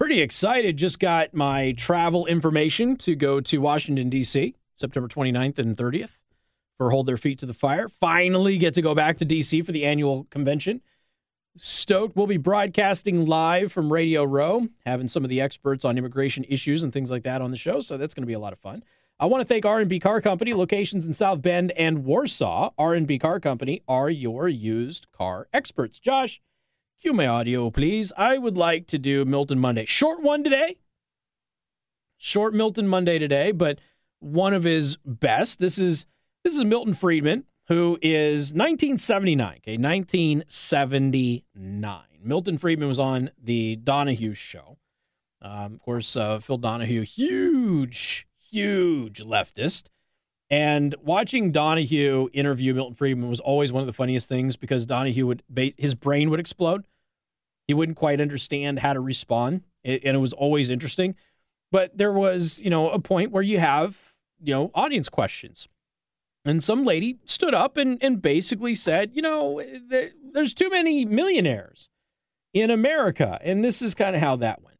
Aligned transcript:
Pretty 0.00 0.22
excited. 0.22 0.78
Just 0.78 0.98
got 0.98 1.34
my 1.34 1.72
travel 1.72 2.24
information 2.24 2.96
to 2.96 3.14
go 3.14 3.38
to 3.42 3.58
Washington, 3.58 4.08
D.C., 4.08 4.54
September 4.74 5.06
29th 5.08 5.58
and 5.58 5.76
30th 5.76 6.20
for 6.78 6.90
Hold 6.90 7.04
Their 7.04 7.18
Feet 7.18 7.38
to 7.40 7.44
the 7.44 7.52
Fire. 7.52 7.86
Finally 7.86 8.56
get 8.56 8.72
to 8.72 8.80
go 8.80 8.94
back 8.94 9.18
to 9.18 9.26
D.C. 9.26 9.60
for 9.60 9.72
the 9.72 9.84
annual 9.84 10.24
convention. 10.30 10.80
Stoked. 11.58 12.16
We'll 12.16 12.26
be 12.26 12.38
broadcasting 12.38 13.26
live 13.26 13.72
from 13.72 13.92
Radio 13.92 14.24
Row, 14.24 14.68
having 14.86 15.06
some 15.06 15.22
of 15.22 15.28
the 15.28 15.42
experts 15.42 15.84
on 15.84 15.98
immigration 15.98 16.46
issues 16.48 16.82
and 16.82 16.94
things 16.94 17.10
like 17.10 17.24
that 17.24 17.42
on 17.42 17.50
the 17.50 17.58
show. 17.58 17.80
So 17.80 17.98
that's 17.98 18.14
going 18.14 18.22
to 18.22 18.26
be 18.26 18.32
a 18.32 18.38
lot 18.38 18.54
of 18.54 18.58
fun. 18.58 18.82
I 19.18 19.26
want 19.26 19.42
to 19.42 19.44
thank 19.44 19.66
R&B 19.66 20.00
Car 20.00 20.22
Company, 20.22 20.54
locations 20.54 21.06
in 21.06 21.12
South 21.12 21.42
Bend 21.42 21.72
and 21.72 22.06
Warsaw. 22.06 22.70
R&B 22.78 23.18
Car 23.18 23.38
Company 23.38 23.82
are 23.86 24.08
your 24.08 24.48
used 24.48 25.08
car 25.12 25.46
experts. 25.52 25.98
Josh, 26.00 26.40
cue 27.00 27.14
my 27.14 27.26
audio, 27.26 27.68
please. 27.70 28.12
I 28.16 28.38
would 28.38 28.56
like 28.56 28.86
to 28.88 28.98
do 28.98 29.24
Milton 29.24 29.58
Monday. 29.58 29.86
Short 29.86 30.22
one 30.22 30.44
today. 30.44 30.76
Short 32.18 32.52
Milton 32.52 32.86
Monday 32.86 33.18
today, 33.18 33.52
but 33.52 33.78
one 34.18 34.52
of 34.52 34.64
his 34.64 34.98
best. 35.04 35.58
This 35.58 35.78
is 35.78 36.04
this 36.44 36.54
is 36.54 36.62
Milton 36.64 36.92
Friedman, 36.94 37.44
who 37.68 37.98
is 38.02 38.52
1979. 38.52 39.58
Okay, 39.58 39.78
1979. 39.78 42.02
Milton 42.22 42.58
Friedman 42.58 42.88
was 42.88 42.98
on 42.98 43.30
the 43.42 43.76
Donahue 43.76 44.34
show. 44.34 44.76
Um, 45.40 45.72
of 45.74 45.80
course, 45.80 46.16
uh, 46.16 46.38
Phil 46.38 46.58
Donahue, 46.58 47.00
huge 47.02 48.26
huge 48.50 49.22
leftist. 49.22 49.84
And 50.50 50.94
watching 51.00 51.52
Donahue 51.52 52.28
interview 52.32 52.74
Milton 52.74 52.94
Friedman 52.94 53.30
was 53.30 53.40
always 53.40 53.72
one 53.72 53.80
of 53.80 53.86
the 53.86 53.92
funniest 53.92 54.28
things 54.28 54.56
because 54.56 54.84
Donahue 54.84 55.26
would 55.26 55.42
his 55.78 55.94
brain 55.94 56.28
would 56.28 56.40
explode. 56.40 56.84
He 57.70 57.74
wouldn't 57.74 57.98
quite 57.98 58.20
understand 58.20 58.80
how 58.80 58.94
to 58.94 58.98
respond, 58.98 59.62
and 59.84 60.00
it 60.02 60.18
was 60.18 60.32
always 60.32 60.70
interesting. 60.70 61.14
But 61.70 61.96
there 61.96 62.12
was, 62.12 62.60
you 62.60 62.68
know, 62.68 62.90
a 62.90 62.98
point 62.98 63.30
where 63.30 63.44
you 63.44 63.60
have, 63.60 64.16
you 64.42 64.52
know, 64.52 64.72
audience 64.74 65.08
questions. 65.08 65.68
And 66.44 66.64
some 66.64 66.82
lady 66.82 67.20
stood 67.26 67.54
up 67.54 67.76
and, 67.76 67.96
and 68.02 68.20
basically 68.20 68.74
said, 68.74 69.12
you 69.14 69.22
know, 69.22 69.62
there's 70.32 70.52
too 70.52 70.68
many 70.68 71.04
millionaires 71.04 71.88
in 72.52 72.72
America. 72.72 73.38
And 73.40 73.62
this 73.62 73.80
is 73.80 73.94
kind 73.94 74.16
of 74.16 74.20
how 74.20 74.34
that 74.34 74.64
went 74.64 74.78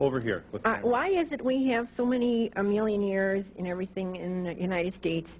over 0.00 0.20
here. 0.20 0.44
Uh, 0.64 0.78
why 0.78 1.08
is 1.08 1.30
it 1.30 1.44
we 1.44 1.66
have 1.66 1.90
so 1.94 2.06
many 2.06 2.50
uh, 2.54 2.62
millionaires 2.62 3.44
and 3.58 3.66
everything 3.66 4.16
in 4.16 4.44
the 4.44 4.54
United 4.54 4.94
States, 4.94 5.36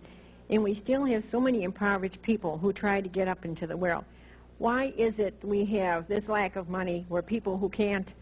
and 0.51 0.63
we 0.63 0.75
still 0.75 1.07
have 1.07 1.25
so 1.25 1.41
many 1.41 1.63
impoverished 1.63 2.21
people 2.21 2.59
who 2.59 2.75
try 2.75 3.01
to 3.01 3.09
get 3.09 3.27
up 3.27 3.47
into 3.47 3.67
the 3.67 3.79
world? 3.79 4.05
Why 4.65 4.95
is 4.97 5.19
it 5.19 5.35
we 5.43 5.67
have 5.77 6.09
this 6.09 6.27
lack 6.27 6.57
of 6.57 6.71
money 6.71 7.05
where 7.11 7.21
people 7.21 7.59
who 7.59 7.69
can't 7.69 8.15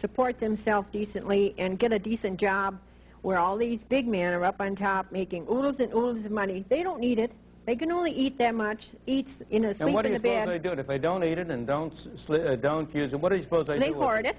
support 0.00 0.38
themselves 0.38 0.86
decently 0.92 1.56
and 1.58 1.76
get 1.76 1.92
a 1.92 1.98
decent 1.98 2.38
job, 2.38 2.78
where 3.22 3.36
all 3.36 3.56
these 3.56 3.80
big 3.80 4.06
men 4.06 4.32
are 4.32 4.44
up 4.44 4.60
on 4.60 4.76
top 4.76 5.10
making 5.10 5.48
oodles 5.50 5.80
and 5.80 5.92
oodles 5.92 6.24
of 6.24 6.30
money, 6.30 6.64
they 6.68 6.84
don't 6.84 7.00
need 7.00 7.18
it. 7.18 7.32
They 7.66 7.74
can 7.74 7.90
only 7.90 8.12
eat 8.12 8.38
that 8.38 8.54
much, 8.54 8.90
eat, 9.08 9.26
you 9.50 9.58
know, 9.58 9.72
sleep 9.72 9.80
and 9.80 9.92
what 9.92 10.02
do 10.02 10.10
you 10.10 10.14
in 10.14 10.22
the 10.22 10.28
suppose 10.28 10.46
bed. 10.46 10.48
they 10.48 10.58
do 10.60 10.72
it? 10.72 10.78
If 10.78 10.86
they 10.86 10.98
don't 10.98 11.24
eat 11.24 11.36
it 11.36 11.50
and 11.50 11.66
don't, 11.66 11.92
uh, 12.30 12.54
don't 12.54 12.94
use 12.94 13.12
it, 13.12 13.18
what 13.18 13.30
do 13.30 13.36
you 13.36 13.42
suppose 13.42 13.66
they, 13.66 13.80
they 13.80 13.88
do? 13.88 13.94
They 13.94 13.98
hoard 13.98 14.26
it. 14.26 14.36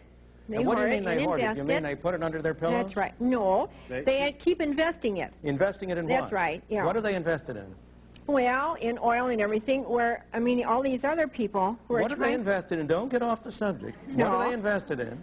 They 0.48 0.56
and 0.56 0.66
what 0.66 0.78
do 0.78 0.84
you 0.86 0.90
mean 0.92 1.04
they 1.04 1.26
hoard 1.26 1.42
it? 1.42 1.58
You 1.58 1.66
mean 1.66 1.84
they 1.84 1.94
put 1.94 2.16
it 2.16 2.24
under 2.24 2.42
their 2.42 2.54
pillows? 2.54 2.86
That's 2.86 2.96
right. 2.96 3.20
No, 3.20 3.70
they, 3.90 4.04
they 4.04 4.32
keep 4.40 4.62
investing 4.62 5.18
it. 5.18 5.34
Investing 5.44 5.90
it 5.90 5.98
in 5.98 6.08
That's 6.08 6.22
what? 6.22 6.22
That's 6.22 6.32
right, 6.32 6.64
yeah. 6.70 6.86
What 6.86 6.96
are 6.96 7.02
they 7.02 7.16
invested 7.16 7.58
in? 7.58 7.76
Well, 8.30 8.76
in 8.76 9.00
oil 9.00 9.30
and 9.30 9.42
everything, 9.42 9.90
where, 9.90 10.24
I 10.34 10.40
mean, 10.40 10.64
all 10.64 10.84
these 10.84 11.04
other 11.04 11.28
people 11.28 11.80
who 11.88 11.96
are 11.96 12.02
What 12.04 12.12
are 12.12 12.16
they 12.16 12.36
invested 12.36 12.78
in? 12.78 12.86
Don't 12.86 13.10
get 13.10 13.24
off 13.24 13.44
the 13.44 13.52
subject. 13.52 13.98
No. 14.08 14.30
What 14.30 14.36
are 14.36 14.48
they 14.48 14.54
invested 14.54 15.00
in? 15.00 15.20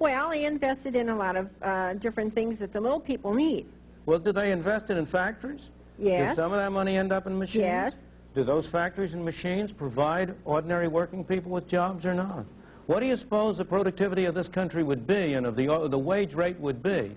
Well, 0.00 0.30
they 0.30 0.44
invested 0.44 0.96
in 0.96 1.08
a 1.08 1.14
lot 1.14 1.36
of 1.36 1.48
uh, 1.62 1.94
different 1.94 2.34
things 2.34 2.58
that 2.58 2.72
the 2.72 2.80
little 2.80 2.98
people 2.98 3.32
need. 3.32 3.66
Well, 4.06 4.18
do 4.18 4.32
they 4.32 4.50
invest 4.50 4.90
it 4.90 4.96
in 4.96 5.06
factories? 5.06 5.70
Yes. 6.00 6.30
Does 6.30 6.36
some 6.36 6.52
of 6.52 6.58
that 6.58 6.72
money 6.72 6.96
end 6.96 7.12
up 7.12 7.28
in 7.28 7.38
machines? 7.38 7.62
Yes. 7.62 7.92
Do 8.34 8.42
those 8.42 8.66
factories 8.66 9.14
and 9.14 9.24
machines 9.24 9.70
provide 9.70 10.34
ordinary 10.44 10.88
working 10.88 11.24
people 11.24 11.52
with 11.52 11.68
jobs 11.68 12.04
or 12.04 12.14
not? 12.14 12.44
What 12.86 12.98
do 13.00 13.06
you 13.06 13.16
suppose 13.16 13.58
the 13.58 13.64
productivity 13.64 14.24
of 14.24 14.34
this 14.34 14.48
country 14.48 14.82
would 14.82 15.06
be 15.06 15.34
and 15.34 15.46
of 15.46 15.54
the, 15.54 15.72
uh, 15.72 15.86
the 15.86 15.98
wage 15.98 16.34
rate 16.34 16.58
would 16.58 16.82
be 16.82 17.14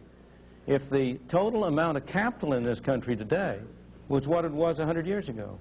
if 0.68 0.88
the 0.92 1.16
total 1.30 1.66
amount 1.66 1.98
of 1.98 2.06
capital 2.06 2.54
in 2.54 2.64
this 2.64 2.80
country 2.80 3.16
today 3.16 3.58
was 4.12 4.28
what 4.28 4.44
it 4.44 4.52
was 4.52 4.78
100 4.78 5.08
years 5.08 5.30
ago? 5.30 5.58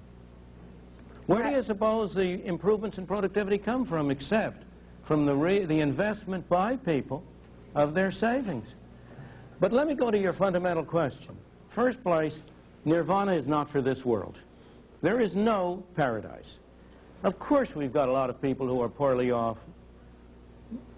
Where 1.25 1.41
do 1.41 1.49
you 1.49 1.63
suppose 1.63 2.13
the 2.13 2.45
improvements 2.45 2.97
in 2.97 3.07
productivity 3.07 3.57
come 3.57 3.85
from 3.85 4.11
except 4.11 4.63
from 5.03 5.25
the, 5.25 5.65
the 5.65 5.79
investment 5.79 6.47
by 6.49 6.75
people 6.75 7.23
of 7.73 7.93
their 7.93 8.11
savings? 8.11 8.67
But 9.61 9.71
let 9.71 9.87
me 9.87 9.95
go 9.95 10.11
to 10.11 10.17
your 10.17 10.33
fundamental 10.33 10.83
question. 10.83 11.37
First 11.69 12.03
place, 12.03 12.41
nirvana 12.83 13.33
is 13.33 13.47
not 13.47 13.69
for 13.69 13.81
this 13.81 14.03
world. 14.03 14.37
There 15.01 15.21
is 15.21 15.33
no 15.33 15.83
paradise. 15.95 16.57
Of 17.23 17.39
course 17.39 17.73
we've 17.73 17.93
got 17.93 18.09
a 18.09 18.11
lot 18.11 18.29
of 18.29 18.41
people 18.41 18.67
who 18.67 18.81
are 18.81 18.89
poorly 18.89 19.31
off, 19.31 19.57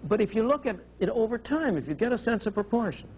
but 0.08 0.20
if 0.20 0.34
you 0.34 0.46
look 0.46 0.66
at 0.66 0.76
it 0.98 1.08
over 1.10 1.38
time, 1.38 1.76
if 1.76 1.86
you 1.86 1.94
get 1.94 2.12
a 2.12 2.18
sense 2.18 2.46
of 2.46 2.54
proportion, 2.54 3.08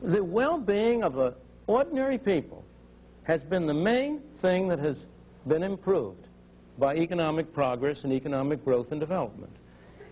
the 0.00 0.24
well-being 0.24 1.02
of 1.02 1.34
ordinary 1.66 2.16
people 2.16 2.64
has 3.24 3.42
been 3.42 3.66
the 3.66 3.74
main 3.74 4.20
thing 4.38 4.68
that 4.68 4.78
has 4.78 5.06
been 5.46 5.62
improved 5.62 6.26
by 6.78 6.96
economic 6.96 7.52
progress 7.52 8.04
and 8.04 8.12
economic 8.12 8.64
growth 8.64 8.90
and 8.92 9.00
development. 9.00 9.54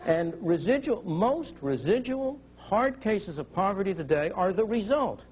And 0.06 0.34
residual, 0.40 1.02
most 1.08 1.56
residual 1.60 2.38
hard 2.56 3.00
cases 3.00 3.38
of 3.38 3.52
poverty 3.52 3.94
today 3.94 4.30
are 4.30 4.52
the 4.52 4.64
result, 4.64 5.24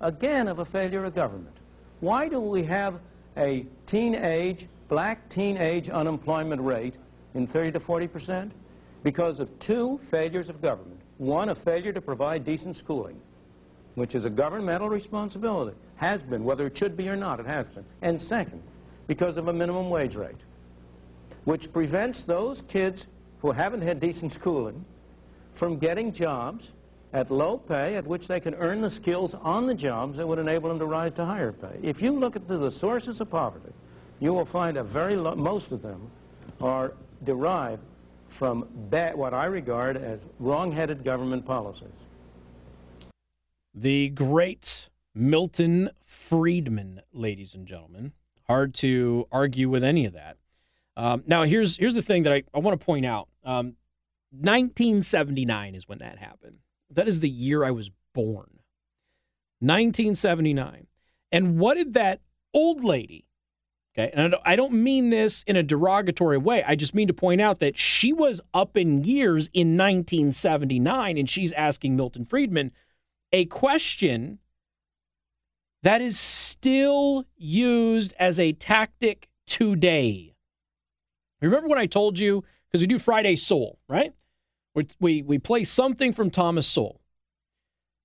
again, 0.00 0.48
of 0.48 0.60
a 0.60 0.64
failure 0.64 1.04
of 1.04 1.14
government. 1.14 1.56
Why 2.00 2.28
do 2.28 2.40
we 2.40 2.62
have 2.64 3.00
a 3.36 3.66
teenage, 3.86 4.66
black 4.88 5.28
teenage 5.28 5.88
unemployment 5.88 6.62
rate 6.62 6.94
in 7.34 7.46
30 7.46 7.72
to 7.72 7.80
40 7.80 8.06
percent? 8.06 8.52
because 9.02 9.40
of 9.40 9.58
two 9.58 9.98
failures 9.98 10.48
of 10.48 10.60
government. 10.60 11.00
One, 11.18 11.48
a 11.48 11.54
failure 11.54 11.92
to 11.92 12.00
provide 12.00 12.44
decent 12.44 12.76
schooling, 12.76 13.20
which 13.98 14.14
is 14.14 14.24
a 14.24 14.30
governmental 14.30 14.88
responsibility. 14.88 15.76
Has 15.96 16.22
been, 16.22 16.44
whether 16.44 16.66
it 16.66 16.78
should 16.78 16.96
be 16.96 17.08
or 17.08 17.16
not, 17.16 17.40
it 17.40 17.46
has 17.46 17.66
been. 17.66 17.84
And 18.02 18.20
second, 18.20 18.62
because 19.06 19.36
of 19.36 19.48
a 19.48 19.52
minimum 19.52 19.90
wage 19.90 20.14
rate, 20.14 20.36
which 21.44 21.72
prevents 21.72 22.22
those 22.22 22.62
kids 22.62 23.06
who 23.40 23.50
haven't 23.50 23.82
had 23.82 24.00
decent 24.00 24.32
schooling 24.32 24.84
from 25.52 25.78
getting 25.78 26.12
jobs 26.12 26.70
at 27.12 27.30
low 27.30 27.56
pay 27.56 27.96
at 27.96 28.06
which 28.06 28.28
they 28.28 28.38
can 28.38 28.54
earn 28.56 28.80
the 28.82 28.90
skills 28.90 29.34
on 29.34 29.66
the 29.66 29.74
jobs 29.74 30.18
that 30.18 30.26
would 30.26 30.38
enable 30.38 30.68
them 30.68 30.78
to 30.78 30.84
rise 30.84 31.12
to 31.14 31.24
higher 31.24 31.52
pay. 31.52 31.78
If 31.82 32.02
you 32.02 32.12
look 32.12 32.36
at 32.36 32.46
the, 32.46 32.70
sources 32.70 33.20
of 33.20 33.30
poverty, 33.30 33.72
you 34.20 34.34
will 34.34 34.44
find 34.44 34.76
a 34.76 34.84
very 34.84 35.16
most 35.16 35.72
of 35.72 35.80
them 35.80 36.10
are 36.60 36.92
derived 37.24 37.82
from 38.28 38.62
what 38.90 39.32
I 39.32 39.46
regard 39.46 39.96
as 39.96 40.20
wrong-headed 40.38 41.02
government 41.02 41.46
policies. 41.46 41.88
The 43.80 44.08
great 44.08 44.88
Milton 45.14 45.90
Friedman, 46.02 47.02
ladies 47.12 47.54
and 47.54 47.64
gentlemen. 47.64 48.10
Hard 48.48 48.74
to 48.74 49.28
argue 49.30 49.68
with 49.68 49.84
any 49.84 50.04
of 50.04 50.12
that. 50.14 50.36
Um, 50.96 51.22
now, 51.28 51.44
here's 51.44 51.76
here's 51.76 51.94
the 51.94 52.02
thing 52.02 52.24
that 52.24 52.32
I, 52.32 52.42
I 52.52 52.58
want 52.58 52.80
to 52.80 52.84
point 52.84 53.06
out. 53.06 53.28
Um, 53.44 53.76
1979 54.32 55.76
is 55.76 55.86
when 55.86 55.98
that 55.98 56.18
happened. 56.18 56.56
That 56.90 57.06
is 57.06 57.20
the 57.20 57.28
year 57.28 57.62
I 57.62 57.70
was 57.70 57.92
born. 58.14 58.58
1979. 59.60 60.88
And 61.30 61.60
what 61.60 61.74
did 61.74 61.92
that 61.92 62.20
old 62.52 62.82
lady 62.82 63.28
Okay. 63.98 64.12
And 64.14 64.36
I 64.44 64.54
don't 64.54 64.74
mean 64.74 65.10
this 65.10 65.42
in 65.46 65.56
a 65.56 65.62
derogatory 65.62 66.38
way. 66.38 66.62
I 66.64 66.76
just 66.76 66.94
mean 66.94 67.08
to 67.08 67.14
point 67.14 67.40
out 67.40 67.58
that 67.58 67.76
she 67.76 68.12
was 68.12 68.40
up 68.54 68.76
in 68.76 69.02
years 69.02 69.50
in 69.52 69.76
1979 69.76 71.18
and 71.18 71.28
she's 71.28 71.52
asking 71.54 71.96
Milton 71.96 72.24
Friedman 72.24 72.70
a 73.32 73.44
question 73.46 74.38
that 75.82 76.00
is 76.00 76.18
still 76.18 77.24
used 77.36 78.14
as 78.18 78.40
a 78.40 78.52
tactic 78.52 79.28
today. 79.46 80.34
Remember 81.40 81.68
when 81.68 81.78
I 81.78 81.86
told 81.86 82.18
you, 82.18 82.44
because 82.68 82.82
we 82.82 82.86
do 82.86 82.98
Friday 82.98 83.36
Sowell, 83.36 83.78
right? 83.88 84.12
We, 85.00 85.22
we, 85.22 85.38
play 85.38 85.64
something 85.64 86.12
from 86.12 86.30
Thomas 86.30 86.66
Sowell. 86.66 87.00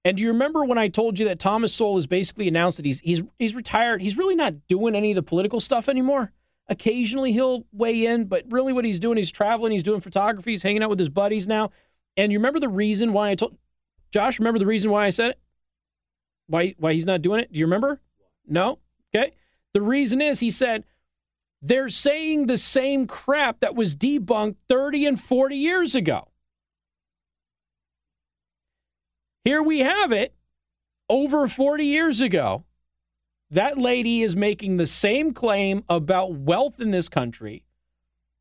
And 0.06 0.18
do 0.18 0.24
you 0.24 0.30
remember 0.30 0.66
when 0.66 0.78
I 0.78 0.88
told 0.88 1.20
you 1.20 1.26
that 1.26 1.40
Thomas 1.40 1.74
Sowell 1.74 1.96
has 1.96 2.08
basically 2.08 2.48
announced 2.48 2.78
that 2.78 2.86
he's 2.86 3.00
he's 3.00 3.22
he's 3.40 3.56
retired? 3.56 4.02
He's 4.02 4.18
really 4.18 4.36
not 4.36 4.68
doing 4.68 4.96
any 4.96 5.12
of 5.12 5.16
the 5.16 5.24
political 5.24 5.60
stuff 5.60 5.88
anymore. 5.88 6.32
Occasionally 6.68 7.32
he'll 7.32 7.66
weigh 7.72 8.06
in, 8.06 8.26
but 8.26 8.44
really 8.50 8.74
what 8.74 8.86
he's 8.86 9.00
doing, 9.00 9.18
he's 9.18 9.32
traveling, 9.32 9.72
he's 9.72 9.84
doing 9.84 10.02
photography, 10.02 10.52
he's 10.52 10.64
hanging 10.64 10.84
out 10.84 10.90
with 10.90 11.00
his 11.00 11.10
buddies 11.10 11.48
now. 11.48 11.72
And 12.18 12.32
you 12.32 12.40
remember 12.40 12.60
the 12.60 12.70
reason 12.70 13.14
why 13.14 13.30
I 13.30 13.36
told 13.36 13.58
Josh, 14.14 14.38
remember 14.38 14.60
the 14.60 14.68
reason 14.68 14.92
why 14.92 15.08
I 15.08 15.10
said 15.10 15.32
it? 15.32 15.40
Why 16.46 16.76
why 16.78 16.94
he's 16.94 17.06
not 17.06 17.24
doing 17.24 17.40
it? 17.40 17.52
Do 17.52 17.60
you 17.60 17.66
remember? 17.66 18.00
No? 18.48 18.78
Okay. 19.14 19.34
The 19.74 19.82
reason 19.82 20.22
is 20.22 20.40
he 20.40 20.52
said 20.52 20.84
they're 21.64 21.90
saying 21.90 22.46
the 22.46 22.58
same 22.58 23.08
crap 23.08 23.60
that 23.62 23.74
was 23.74 23.96
debunked 23.96 24.58
30 24.70 25.08
and 25.08 25.20
40 25.20 25.56
years 25.56 25.96
ago. 25.96 26.30
here 29.44 29.64
we 29.64 29.80
have 29.80 30.12
it 30.12 30.36
over 31.10 31.48
40 31.48 31.84
years 31.84 32.22
ago. 32.22 32.64
That 33.50 33.78
lady 33.78 34.22
is 34.22 34.36
making 34.36 34.78
the 34.78 34.86
same 34.86 35.34
claim 35.34 35.84
about 35.90 36.34
wealth 36.34 36.80
in 36.80 36.92
this 36.92 37.10
country 37.10 37.64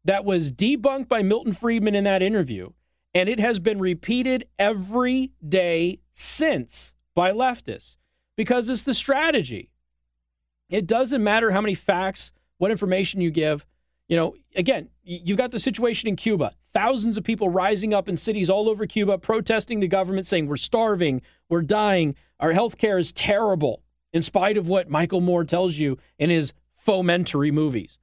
that 0.05 0.25
was 0.25 0.53
debunked 0.53 1.09
by 1.09 1.23
Milton 1.23 1.55
Friedman 1.55 1.95
in 1.95 2.05
that 2.05 2.23
interview. 2.23 2.71
And 3.15 3.29
it 3.29 3.41
has 3.41 3.59
been 3.59 3.79
repeated 3.79 4.47
every 4.59 5.33
day 5.47 6.01
since 6.15 6.95
by 7.15 7.33
leftists 7.33 7.97
because 8.37 8.69
it's 8.69 8.83
the 8.83 8.95
strategy. 8.95 9.71
It 10.71 10.87
doesn't 10.87 11.23
matter 11.23 11.51
how 11.51 11.61
many 11.61 11.75
facts, 11.75 12.33
what 12.57 12.71
information 12.71 13.21
you 13.21 13.31
give. 13.31 13.67
You 14.09 14.17
know, 14.17 14.35
again, 14.57 14.89
you've 15.05 15.39
got 15.39 15.51
the 15.51 15.59
situation 15.59 16.09
in 16.09 16.17
Cuba. 16.17 16.53
Thousands 16.73 17.17
of 17.19 17.25
people 17.25 17.51
rising 17.51 17.93
up 17.93 18.09
in 18.09 18.17
cities 18.17 18.49
all 18.49 18.69
over 18.69 18.87
Cuba 18.87 19.19
protesting 19.19 19.81
the 19.81 19.89
government, 19.89 20.27
saying, 20.27 20.47
We're 20.47 20.57
starving, 20.57 21.21
we're 21.49 21.63
dying, 21.63 22.15
our 22.41 22.53
health 22.53 22.79
care 22.79 22.99
is 22.99 23.13
terrible, 23.13 23.83
in 24.13 24.23
spite 24.23 24.57
of 24.57 24.69
what 24.69 24.89
Michael 24.89 25.21
Moore 25.21 25.45
tells 25.45 25.77
you 25.77 25.99
in 26.19 26.31
his 26.31 26.55
fomentary 26.87 27.53
movies. 27.53 27.99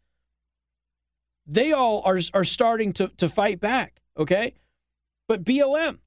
They 1.46 1.72
all 1.72 2.04
are, 2.06 2.20
are 2.34 2.44
starting 2.44 2.94
to, 2.94 3.08
to 3.18 3.28
fight 3.28 3.60
back, 3.60 4.02
okay? 4.18 4.54
But 5.30 5.44
BLM, 5.44 6.00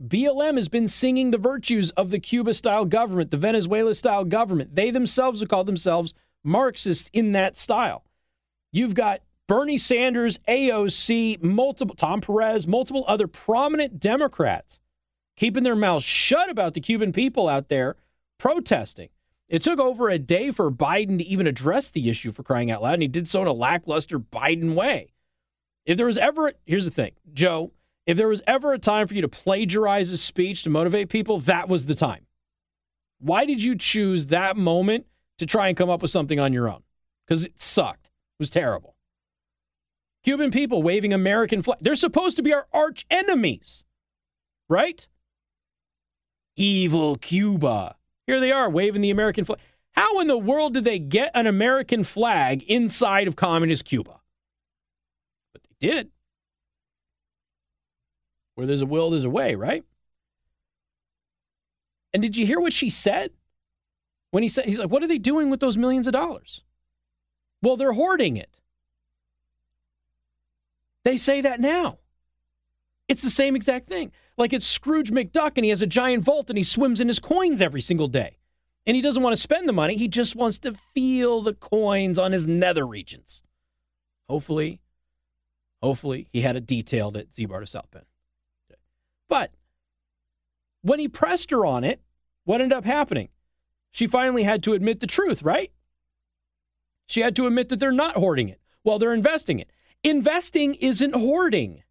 BLM 0.00 0.54
has 0.54 0.68
been 0.68 0.86
singing 0.86 1.32
the 1.32 1.38
virtues 1.38 1.90
of 1.90 2.10
the 2.10 2.20
Cuba 2.20 2.54
style 2.54 2.84
government, 2.84 3.32
the 3.32 3.36
Venezuela 3.36 3.94
style 3.94 4.24
government. 4.24 4.76
They 4.76 4.92
themselves 4.92 5.40
have 5.40 5.48
called 5.48 5.66
themselves 5.66 6.14
Marxists 6.44 7.10
in 7.12 7.32
that 7.32 7.56
style. 7.56 8.04
You've 8.72 8.94
got 8.94 9.22
Bernie 9.48 9.76
Sanders, 9.76 10.38
AOC, 10.48 11.42
multiple 11.42 11.96
Tom 11.96 12.20
Perez, 12.20 12.68
multiple 12.68 13.04
other 13.08 13.26
prominent 13.26 13.98
Democrats 13.98 14.78
keeping 15.36 15.64
their 15.64 15.74
mouths 15.74 16.04
shut 16.04 16.48
about 16.48 16.74
the 16.74 16.80
Cuban 16.80 17.12
people 17.12 17.48
out 17.48 17.68
there 17.68 17.96
protesting. 18.38 19.08
It 19.48 19.62
took 19.62 19.80
over 19.80 20.10
a 20.10 20.18
day 20.18 20.52
for 20.52 20.70
Biden 20.70 21.18
to 21.18 21.24
even 21.24 21.48
address 21.48 21.90
the 21.90 22.08
issue 22.08 22.30
for 22.30 22.44
crying 22.44 22.70
out 22.70 22.82
loud, 22.82 22.94
and 22.94 23.02
he 23.02 23.08
did 23.08 23.28
so 23.28 23.42
in 23.42 23.48
a 23.48 23.52
lackluster 23.52 24.20
Biden 24.20 24.74
way. 24.74 25.12
If 25.84 25.96
there 25.96 26.06
was 26.06 26.18
ever, 26.18 26.52
here's 26.64 26.84
the 26.84 26.90
thing, 26.92 27.12
Joe, 27.32 27.72
if 28.06 28.16
there 28.16 28.28
was 28.28 28.42
ever 28.46 28.72
a 28.72 28.78
time 28.78 29.08
for 29.08 29.14
you 29.14 29.22
to 29.22 29.28
plagiarize 29.28 30.10
a 30.10 30.16
speech 30.16 30.62
to 30.62 30.70
motivate 30.70 31.08
people, 31.08 31.40
that 31.40 31.68
was 31.68 31.86
the 31.86 31.94
time. 31.94 32.26
Why 33.18 33.44
did 33.44 33.62
you 33.62 33.74
choose 33.74 34.26
that 34.26 34.56
moment 34.56 35.06
to 35.38 35.46
try 35.46 35.68
and 35.68 35.76
come 35.76 35.90
up 35.90 36.02
with 36.02 36.10
something 36.10 36.38
on 36.38 36.52
your 36.52 36.68
own? 36.68 36.82
Because 37.26 37.44
it 37.44 37.60
sucked. 37.60 38.06
It 38.06 38.38
was 38.38 38.50
terrible. 38.50 38.94
Cuban 40.22 40.50
people 40.50 40.82
waving 40.82 41.12
American 41.12 41.62
flag. 41.62 41.78
They're 41.80 41.94
supposed 41.94 42.36
to 42.36 42.42
be 42.42 42.52
our 42.52 42.66
arch 42.72 43.06
enemies, 43.10 43.84
right? 44.68 45.06
Evil 46.56 47.16
Cuba. 47.16 47.96
Here 48.26 48.40
they 48.40 48.52
are 48.52 48.68
waving 48.70 49.02
the 49.02 49.10
American 49.10 49.44
flag. 49.44 49.58
How 49.92 50.20
in 50.20 50.26
the 50.26 50.36
world 50.36 50.74
did 50.74 50.84
they 50.84 50.98
get 50.98 51.30
an 51.34 51.46
American 51.46 52.04
flag 52.04 52.62
inside 52.64 53.28
of 53.28 53.36
communist 53.36 53.84
Cuba? 53.84 54.20
But 55.52 55.62
they 55.62 55.88
did. 55.88 56.10
Where 58.56 58.66
there's 58.66 58.82
a 58.82 58.86
will, 58.86 59.10
there's 59.10 59.24
a 59.24 59.30
way, 59.30 59.54
right? 59.54 59.84
And 62.12 62.22
did 62.22 62.36
you 62.36 62.46
hear 62.46 62.58
what 62.58 62.72
she 62.72 62.90
said? 62.90 63.30
When 64.30 64.42
he 64.42 64.48
said, 64.48 64.64
he's 64.64 64.78
like, 64.78 64.90
what 64.90 65.02
are 65.02 65.08
they 65.08 65.18
doing 65.18 65.50
with 65.50 65.60
those 65.60 65.76
millions 65.76 66.06
of 66.06 66.14
dollars? 66.14 66.64
Well, 67.62 67.76
they're 67.76 67.92
hoarding 67.92 68.36
it. 68.36 68.60
They 71.04 71.16
say 71.16 71.40
that 71.42 71.60
now. 71.60 71.98
It's 73.08 73.22
the 73.22 73.30
same 73.30 73.54
exact 73.54 73.86
thing. 73.86 74.10
Like 74.36 74.52
it's 74.52 74.66
Scrooge 74.66 75.10
McDuck 75.10 75.52
and 75.56 75.64
he 75.64 75.70
has 75.70 75.82
a 75.82 75.86
giant 75.86 76.24
vault 76.24 76.50
and 76.50 76.56
he 76.56 76.62
swims 76.64 77.00
in 77.00 77.08
his 77.08 77.20
coins 77.20 77.62
every 77.62 77.80
single 77.80 78.08
day. 78.08 78.38
And 78.86 78.96
he 78.96 79.02
doesn't 79.02 79.22
want 79.22 79.36
to 79.36 79.40
spend 79.40 79.68
the 79.68 79.72
money, 79.72 79.96
he 79.96 80.08
just 80.08 80.34
wants 80.34 80.58
to 80.60 80.72
feel 80.94 81.42
the 81.42 81.54
coins 81.54 82.18
on 82.18 82.32
his 82.32 82.46
nether 82.46 82.86
regions. 82.86 83.42
Hopefully, 84.28 84.80
hopefully 85.82 86.28
he 86.32 86.40
had 86.40 86.56
it 86.56 86.66
detailed 86.66 87.16
at 87.16 87.34
Z 87.34 87.46
Bar 87.46 87.60
to 87.60 87.66
South 87.66 87.90
Bend. 87.90 88.06
But 89.28 89.52
when 90.82 90.98
he 90.98 91.08
pressed 91.08 91.50
her 91.50 91.66
on 91.66 91.84
it, 91.84 92.00
what 92.44 92.60
ended 92.60 92.76
up 92.76 92.84
happening? 92.84 93.28
She 93.90 94.06
finally 94.06 94.44
had 94.44 94.62
to 94.64 94.74
admit 94.74 95.00
the 95.00 95.06
truth, 95.06 95.42
right? 95.42 95.72
She 97.06 97.20
had 97.20 97.34
to 97.36 97.46
admit 97.46 97.68
that 97.70 97.80
they're 97.80 97.92
not 97.92 98.16
hoarding 98.16 98.48
it. 98.48 98.60
Well, 98.84 98.98
they're 98.98 99.14
investing 99.14 99.58
it. 99.58 99.70
Investing 100.04 100.74
isn't 100.74 101.14
hoarding. 101.14 101.82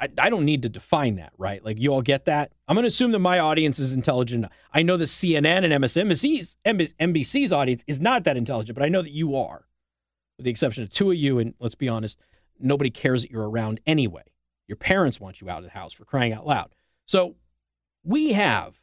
I, 0.00 0.08
I, 0.18 0.30
don't 0.30 0.44
need 0.44 0.62
to 0.62 0.68
define 0.68 1.14
that, 1.16 1.32
right? 1.38 1.64
Like, 1.64 1.78
you 1.78 1.92
all 1.92 2.02
get 2.02 2.24
that? 2.24 2.52
I'm 2.66 2.74
going 2.74 2.82
to 2.82 2.88
assume 2.88 3.12
that 3.12 3.20
my 3.20 3.38
audience 3.38 3.78
is 3.78 3.92
intelligent. 3.92 4.46
I 4.72 4.82
know 4.82 4.96
the 4.96 5.04
CNN 5.04 5.64
and 5.64 5.72
MSNBC's, 5.72 6.56
NBC's 6.64 7.52
audience 7.52 7.84
is 7.86 8.00
not 8.00 8.24
that 8.24 8.36
intelligent, 8.36 8.76
but 8.76 8.84
I 8.84 8.88
know 8.88 9.02
that 9.02 9.12
you 9.12 9.36
are, 9.36 9.68
with 10.36 10.44
the 10.44 10.50
exception 10.50 10.82
of 10.82 10.90
two 10.90 11.12
of 11.12 11.16
you. 11.16 11.38
And 11.38 11.54
let's 11.60 11.76
be 11.76 11.88
honest, 11.88 12.18
nobody 12.58 12.90
cares 12.90 13.22
that 13.22 13.30
you're 13.30 13.48
around 13.48 13.80
anyway. 13.86 14.31
Your 14.68 14.76
parents 14.76 15.20
want 15.20 15.40
you 15.40 15.50
out 15.50 15.58
of 15.58 15.64
the 15.64 15.70
house 15.70 15.92
for 15.92 16.04
crying 16.04 16.32
out 16.32 16.46
loud. 16.46 16.74
So 17.06 17.36
we 18.04 18.32
have 18.32 18.76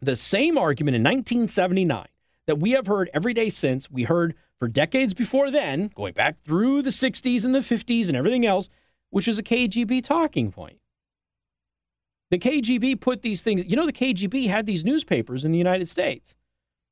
the 0.00 0.16
same 0.16 0.56
argument 0.56 0.96
in 0.96 1.02
1979 1.02 2.06
that 2.46 2.58
we 2.58 2.72
have 2.72 2.86
heard 2.86 3.10
every 3.12 3.34
day 3.34 3.48
since. 3.48 3.90
We 3.90 4.04
heard 4.04 4.34
for 4.58 4.68
decades 4.68 5.14
before 5.14 5.50
then, 5.50 5.90
going 5.94 6.12
back 6.12 6.42
through 6.42 6.82
the 6.82 6.90
60s 6.90 7.44
and 7.44 7.54
the 7.54 7.60
50s 7.60 8.08
and 8.08 8.16
everything 8.16 8.46
else, 8.46 8.68
which 9.10 9.28
is 9.28 9.38
a 9.38 9.42
KGB 9.42 10.02
talking 10.02 10.50
point. 10.50 10.78
The 12.30 12.38
KGB 12.38 13.00
put 13.00 13.22
these 13.22 13.42
things, 13.42 13.64
you 13.66 13.76
know, 13.76 13.86
the 13.86 13.92
KGB 13.92 14.48
had 14.48 14.66
these 14.66 14.84
newspapers 14.84 15.44
in 15.44 15.52
the 15.52 15.58
United 15.58 15.88
States, 15.88 16.34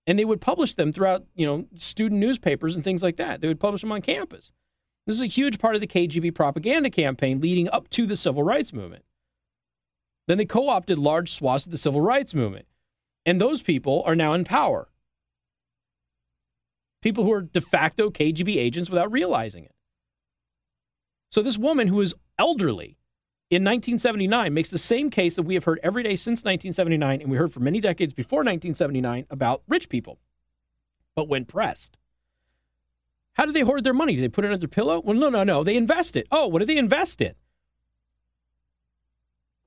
and 0.07 0.19
they 0.19 0.25
would 0.25 0.41
publish 0.41 0.75
them 0.75 0.93
throughout, 0.93 1.25
you 1.35 1.47
know, 1.47 1.67
student 1.75 2.21
newspapers 2.21 2.75
and 2.75 2.83
things 2.83 3.03
like 3.03 3.17
that. 3.17 3.41
They 3.41 3.49
would 3.49 3.61
publish 3.61 3.83
them 3.83 3.93
on 3.93 4.03
campus. 4.03 4.51
This 5.09 5.17
is 5.17 5.23
a 5.23 5.27
huge 5.27 5.59
part 5.59 5.75
of 5.75 5.81
the 5.81 5.87
KGB 5.87 6.35
propaganda 6.35 6.91
campaign 6.91 7.41
leading 7.41 7.67
up 7.71 7.89
to 7.89 8.05
the 8.05 8.15
civil 8.15 8.43
rights 8.43 8.75
movement. 8.75 9.07
Then 10.27 10.37
they 10.37 10.45
co 10.45 10.69
opted 10.69 10.99
large 10.99 11.33
swaths 11.33 11.65
of 11.65 11.73
the 11.73 11.79
civil 11.79 12.03
rights 12.03 12.35
movement. 12.35 12.67
And 13.25 13.41
those 13.41 13.63
people 13.63 14.03
are 14.05 14.15
now 14.15 14.35
in 14.35 14.45
power. 14.45 14.91
People 17.01 17.25
who 17.25 17.33
are 17.33 17.41
de 17.41 17.63
facto 17.63 18.11
KGB 18.11 18.57
agents 18.57 18.91
without 18.91 19.11
realizing 19.11 19.65
it. 19.65 19.75
So 21.31 21.41
this 21.41 21.57
woman 21.57 21.89
who 21.89 22.03
is 22.03 22.15
elderly 22.39 22.99
in 23.49 23.65
1979 23.65 24.53
makes 24.53 24.69
the 24.69 24.77
same 24.77 25.09
case 25.09 25.37
that 25.37 25.45
we 25.45 25.55
have 25.55 25.65
heard 25.65 25.81
every 25.83 26.03
day 26.03 26.17
since 26.17 26.41
1979, 26.41 27.23
and 27.23 27.31
we 27.31 27.39
heard 27.39 27.55
for 27.55 27.61
many 27.61 27.81
decades 27.81 28.13
before 28.13 28.41
1979 28.41 29.25
about 29.31 29.63
rich 29.69 29.89
people. 29.89 30.19
But 31.17 31.29
when 31.29 31.47
pressed, 31.47 31.98
how 33.39 33.47
do 33.47 33.53
they 33.53 33.61
hoard 33.61 33.85
their 33.85 33.95
money? 33.95 34.17
Do 34.17 34.21
they 34.21 34.29
put 34.29 34.45
it 34.45 34.49
under 34.49 34.59
their 34.59 34.69
pillow? 34.69 35.01
Well, 35.01 35.17
no, 35.17 35.31
no, 35.31 35.45
no. 35.45 35.63
They 35.63 35.77
invest 35.77 36.17
it. 36.17 36.27
Oh, 36.33 36.49
what 36.49 36.59
do 36.59 36.67
they 36.67 36.77
invest 36.77 37.21
in? 37.21 37.35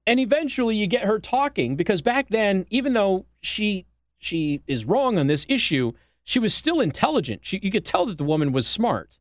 And 0.06 0.20
eventually 0.20 0.76
you 0.76 0.88
get 0.88 1.06
her 1.06 1.20
talking 1.20 1.78
because 1.78 2.02
back 2.02 2.28
then, 2.30 2.66
even 2.70 2.92
though 2.94 3.26
she 3.40 3.86
she 4.18 4.62
is 4.68 4.84
wrong 4.84 5.18
on 5.18 5.28
this 5.28 5.46
issue, 5.48 5.94
she 6.24 6.38
was 6.38 6.54
still 6.54 6.82
intelligent. 6.82 7.42
She, 7.46 7.60
you 7.64 7.72
could 7.72 7.86
tell 7.86 8.06
that 8.08 8.18
the 8.18 8.26
woman 8.26 8.52
was 8.52 8.68
smart. 8.68 9.20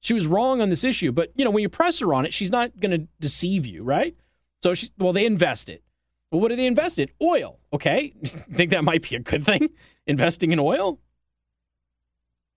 She 0.00 0.14
was 0.14 0.26
wrong 0.28 0.62
on 0.62 0.68
this 0.68 0.84
issue, 0.84 1.10
but 1.10 1.32
you 1.34 1.44
know 1.44 1.50
when 1.50 1.62
you 1.62 1.68
press 1.68 1.98
her 1.98 2.14
on 2.14 2.24
it, 2.24 2.32
she's 2.32 2.50
not 2.50 2.78
going 2.78 2.92
to 2.92 3.08
deceive 3.18 3.66
you, 3.66 3.82
right? 3.82 4.14
So 4.62 4.72
she, 4.74 4.90
well, 4.98 5.12
they 5.12 5.26
invest 5.26 5.68
it. 5.68 5.82
Well, 6.30 6.40
what 6.40 6.48
do 6.48 6.56
they 6.56 6.66
invest 6.66 6.98
in? 7.00 7.08
Oil. 7.20 7.58
Okay, 7.72 8.12
think 8.54 8.70
that 8.70 8.84
might 8.84 9.02
be 9.02 9.16
a 9.16 9.20
good 9.20 9.44
thing, 9.44 9.70
investing 10.06 10.52
in 10.52 10.60
oil. 10.60 11.00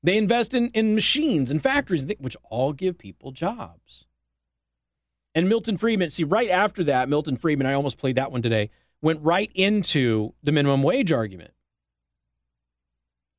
They 0.04 0.18
invest 0.18 0.54
in, 0.54 0.68
in 0.70 0.94
machines 0.94 1.50
and 1.50 1.64
factories, 1.64 2.06
which 2.20 2.36
all 2.50 2.74
give 2.74 2.98
people 2.98 3.32
jobs. 3.32 4.06
And 5.34 5.48
Milton 5.48 5.78
Friedman, 5.78 6.10
see, 6.10 6.26
right 6.26 6.50
after 6.50 6.84
that, 6.84 7.10
Milton 7.10 7.38
Friedman, 7.38 7.66
I 7.66 7.74
almost 7.74 7.98
played 7.98 8.18
that 8.18 8.32
one 8.32 8.42
today, 8.42 8.70
went 9.02 9.22
right 9.22 9.50
into 9.56 10.34
the 10.44 10.52
minimum 10.52 10.84
wage 10.84 11.12
argument. 11.12 11.52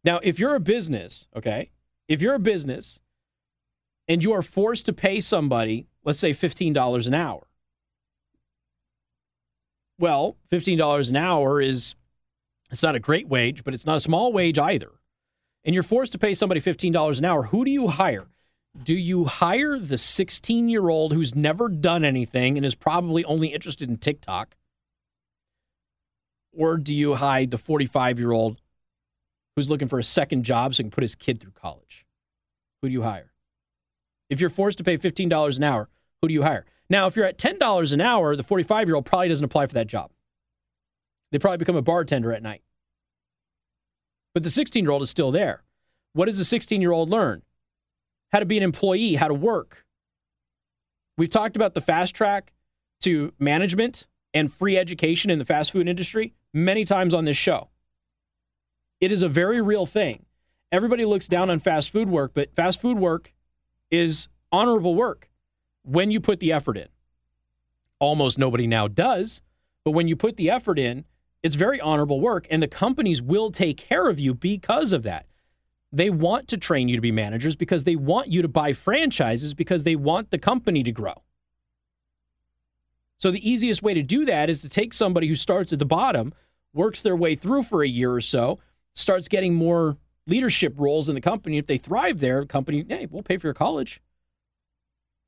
Now, 0.02 0.20
if 0.22 0.38
you're 0.38 0.54
a 0.54 0.60
business, 0.60 1.26
okay, 1.36 1.70
if 2.08 2.20
you're 2.20 2.34
a 2.34 2.40
business 2.40 3.00
and 4.08 4.24
you 4.24 4.32
are 4.32 4.42
forced 4.42 4.86
to 4.86 4.92
pay 4.92 5.20
somebody, 5.20 5.86
let's 6.02 6.18
say 6.18 6.30
$15 6.30 7.06
an 7.06 7.14
hour, 7.14 7.46
well, 9.98 10.36
$15 10.50 11.10
an 11.10 11.16
hour 11.16 11.60
is, 11.60 11.94
it's 12.70 12.82
not 12.82 12.96
a 12.96 13.00
great 13.00 13.28
wage, 13.28 13.64
but 13.64 13.74
it's 13.74 13.86
not 13.86 13.96
a 13.96 14.00
small 14.00 14.32
wage 14.32 14.58
either 14.58 14.90
and 15.64 15.74
you're 15.74 15.82
forced 15.82 16.12
to 16.12 16.18
pay 16.18 16.34
somebody 16.34 16.60
$15 16.60 17.18
an 17.18 17.24
hour, 17.24 17.44
who 17.44 17.64
do 17.64 17.70
you 17.70 17.88
hire? 17.88 18.26
Do 18.82 18.94
you 18.94 19.24
hire 19.24 19.78
the 19.78 19.96
16 19.96 20.68
year 20.68 20.88
old 20.88 21.12
who's 21.12 21.34
never 21.34 21.68
done 21.68 22.04
anything 22.04 22.56
and 22.56 22.66
is 22.66 22.74
probably 22.74 23.24
only 23.24 23.48
interested 23.48 23.88
in 23.88 23.96
TikTok? 23.96 24.56
Or 26.52 26.76
do 26.76 26.94
you 26.94 27.14
hire 27.14 27.46
the 27.46 27.58
45 27.58 28.18
year 28.18 28.32
old 28.32 28.60
who's 29.54 29.70
looking 29.70 29.88
for 29.88 29.98
a 29.98 30.04
second 30.04 30.44
job 30.44 30.74
so 30.74 30.78
he 30.78 30.84
can 30.84 30.90
put 30.90 31.02
his 31.02 31.14
kid 31.14 31.40
through 31.40 31.52
college? 31.52 32.04
Who 32.82 32.88
do 32.88 32.92
you 32.92 33.02
hire? 33.02 33.32
If 34.28 34.40
you're 34.40 34.50
forced 34.50 34.78
to 34.78 34.84
pay 34.84 34.98
$15 34.98 35.56
an 35.56 35.62
hour, 35.62 35.88
who 36.20 36.28
do 36.28 36.34
you 36.34 36.42
hire? 36.42 36.66
Now, 36.90 37.06
if 37.06 37.16
you're 37.16 37.26
at 37.26 37.38
$10 37.38 37.92
an 37.92 38.00
hour, 38.00 38.36
the 38.36 38.42
45 38.42 38.88
year 38.88 38.96
old 38.96 39.06
probably 39.06 39.28
doesn't 39.28 39.44
apply 39.44 39.66
for 39.66 39.74
that 39.74 39.86
job. 39.86 40.10
They 41.30 41.38
probably 41.38 41.58
become 41.58 41.76
a 41.76 41.82
bartender 41.82 42.32
at 42.32 42.42
night. 42.42 42.62
But 44.34 44.42
the 44.42 44.50
16 44.50 44.84
year 44.84 44.90
old 44.90 45.02
is 45.02 45.10
still 45.10 45.30
there. 45.30 45.62
What 46.12 46.26
does 46.26 46.38
the 46.38 46.44
16 46.44 46.82
year 46.82 46.92
old 46.92 47.08
learn? 47.08 47.42
How 48.32 48.40
to 48.40 48.44
be 48.44 48.56
an 48.56 48.62
employee, 48.64 49.14
how 49.14 49.28
to 49.28 49.34
work. 49.34 49.84
We've 51.16 51.30
talked 51.30 51.54
about 51.56 51.74
the 51.74 51.80
fast 51.80 52.14
track 52.14 52.52
to 53.02 53.32
management 53.38 54.06
and 54.32 54.52
free 54.52 54.76
education 54.76 55.30
in 55.30 55.38
the 55.38 55.44
fast 55.44 55.70
food 55.70 55.88
industry 55.88 56.34
many 56.52 56.84
times 56.84 57.14
on 57.14 57.24
this 57.24 57.36
show. 57.36 57.68
It 59.00 59.12
is 59.12 59.22
a 59.22 59.28
very 59.28 59.62
real 59.62 59.86
thing. 59.86 60.26
Everybody 60.72 61.04
looks 61.04 61.28
down 61.28 61.50
on 61.50 61.60
fast 61.60 61.90
food 61.90 62.08
work, 62.08 62.32
but 62.34 62.54
fast 62.56 62.80
food 62.80 62.98
work 62.98 63.32
is 63.90 64.28
honorable 64.50 64.96
work 64.96 65.30
when 65.84 66.10
you 66.10 66.20
put 66.20 66.40
the 66.40 66.50
effort 66.50 66.76
in. 66.76 66.88
Almost 68.00 68.38
nobody 68.38 68.66
now 68.66 68.88
does, 68.88 69.40
but 69.84 69.92
when 69.92 70.08
you 70.08 70.16
put 70.16 70.36
the 70.36 70.50
effort 70.50 70.78
in, 70.78 71.04
it's 71.44 71.56
very 71.56 71.78
honorable 71.78 72.22
work, 72.22 72.46
and 72.50 72.62
the 72.62 72.66
companies 72.66 73.20
will 73.20 73.50
take 73.50 73.76
care 73.76 74.08
of 74.08 74.18
you 74.18 74.32
because 74.32 74.94
of 74.94 75.02
that. 75.02 75.26
They 75.92 76.08
want 76.08 76.48
to 76.48 76.56
train 76.56 76.88
you 76.88 76.96
to 76.96 77.02
be 77.02 77.12
managers 77.12 77.54
because 77.54 77.84
they 77.84 77.96
want 77.96 78.28
you 78.28 78.40
to 78.40 78.48
buy 78.48 78.72
franchises 78.72 79.52
because 79.52 79.84
they 79.84 79.94
want 79.94 80.30
the 80.30 80.38
company 80.38 80.82
to 80.82 80.90
grow. 80.90 81.22
So, 83.18 83.30
the 83.30 83.48
easiest 83.48 83.82
way 83.82 83.92
to 83.92 84.02
do 84.02 84.24
that 84.24 84.48
is 84.48 84.62
to 84.62 84.70
take 84.70 84.94
somebody 84.94 85.28
who 85.28 85.34
starts 85.34 85.70
at 85.70 85.78
the 85.78 85.84
bottom, 85.84 86.32
works 86.72 87.02
their 87.02 87.14
way 87.14 87.34
through 87.34 87.64
for 87.64 87.82
a 87.82 87.88
year 87.88 88.12
or 88.12 88.22
so, 88.22 88.58
starts 88.94 89.28
getting 89.28 89.54
more 89.54 89.98
leadership 90.26 90.72
roles 90.78 91.10
in 91.10 91.14
the 91.14 91.20
company. 91.20 91.58
If 91.58 91.66
they 91.66 91.76
thrive 91.76 92.20
there, 92.20 92.40
the 92.40 92.46
company, 92.46 92.86
hey, 92.88 93.06
we'll 93.10 93.22
pay 93.22 93.36
for 93.36 93.48
your 93.48 93.54
college. 93.54 94.00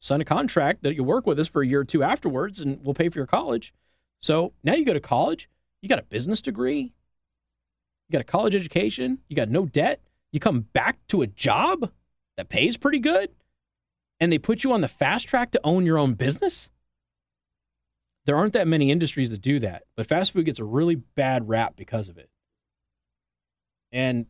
Sign 0.00 0.22
a 0.22 0.24
contract 0.24 0.82
that 0.82 0.94
you 0.94 1.04
work 1.04 1.26
with 1.26 1.38
us 1.38 1.46
for 1.46 1.60
a 1.60 1.66
year 1.66 1.80
or 1.80 1.84
two 1.84 2.02
afterwards, 2.02 2.60
and 2.60 2.82
we'll 2.82 2.94
pay 2.94 3.10
for 3.10 3.18
your 3.18 3.26
college. 3.26 3.74
So 4.18 4.54
now 4.64 4.72
you 4.72 4.84
go 4.84 4.94
to 4.94 5.00
college, 5.00 5.48
you 5.86 5.88
got 5.88 6.00
a 6.00 6.08
business 6.08 6.42
degree, 6.42 6.92
you 8.08 8.12
got 8.12 8.20
a 8.20 8.24
college 8.24 8.56
education, 8.56 9.18
you 9.28 9.36
got 9.36 9.48
no 9.48 9.66
debt, 9.66 10.00
you 10.32 10.40
come 10.40 10.62
back 10.72 10.98
to 11.06 11.22
a 11.22 11.28
job 11.28 11.92
that 12.36 12.48
pays 12.48 12.76
pretty 12.76 12.98
good, 12.98 13.30
and 14.18 14.32
they 14.32 14.38
put 14.38 14.64
you 14.64 14.72
on 14.72 14.80
the 14.80 14.88
fast 14.88 15.28
track 15.28 15.52
to 15.52 15.60
own 15.62 15.86
your 15.86 15.96
own 15.96 16.14
business. 16.14 16.70
There 18.24 18.36
aren't 18.36 18.54
that 18.54 18.66
many 18.66 18.90
industries 18.90 19.30
that 19.30 19.40
do 19.40 19.60
that, 19.60 19.84
but 19.94 20.08
fast 20.08 20.32
food 20.32 20.46
gets 20.46 20.58
a 20.58 20.64
really 20.64 20.96
bad 20.96 21.48
rap 21.48 21.74
because 21.76 22.08
of 22.08 22.18
it. 22.18 22.28
And 23.92 24.26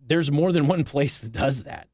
there's 0.00 0.32
more 0.32 0.52
than 0.52 0.66
one 0.66 0.84
place 0.84 1.20
that 1.20 1.32
does 1.32 1.64
that. 1.64 1.88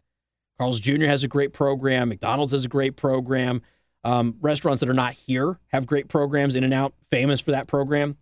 Carl's 0.56 0.78
Jr. 0.78 1.06
has 1.06 1.24
a 1.24 1.28
great 1.28 1.52
program. 1.52 2.10
McDonald's 2.10 2.52
has 2.52 2.64
a 2.64 2.68
great 2.68 2.94
program. 2.94 3.60
Um, 4.04 4.36
restaurants 4.40 4.78
that 4.80 4.88
are 4.88 4.94
not 4.94 5.14
here 5.14 5.58
have 5.72 5.84
great 5.84 6.06
programs. 6.06 6.54
In 6.54 6.62
and 6.62 6.72
Out, 6.72 6.94
famous 7.10 7.40
for 7.40 7.50
that 7.50 7.66
program. 7.66 8.16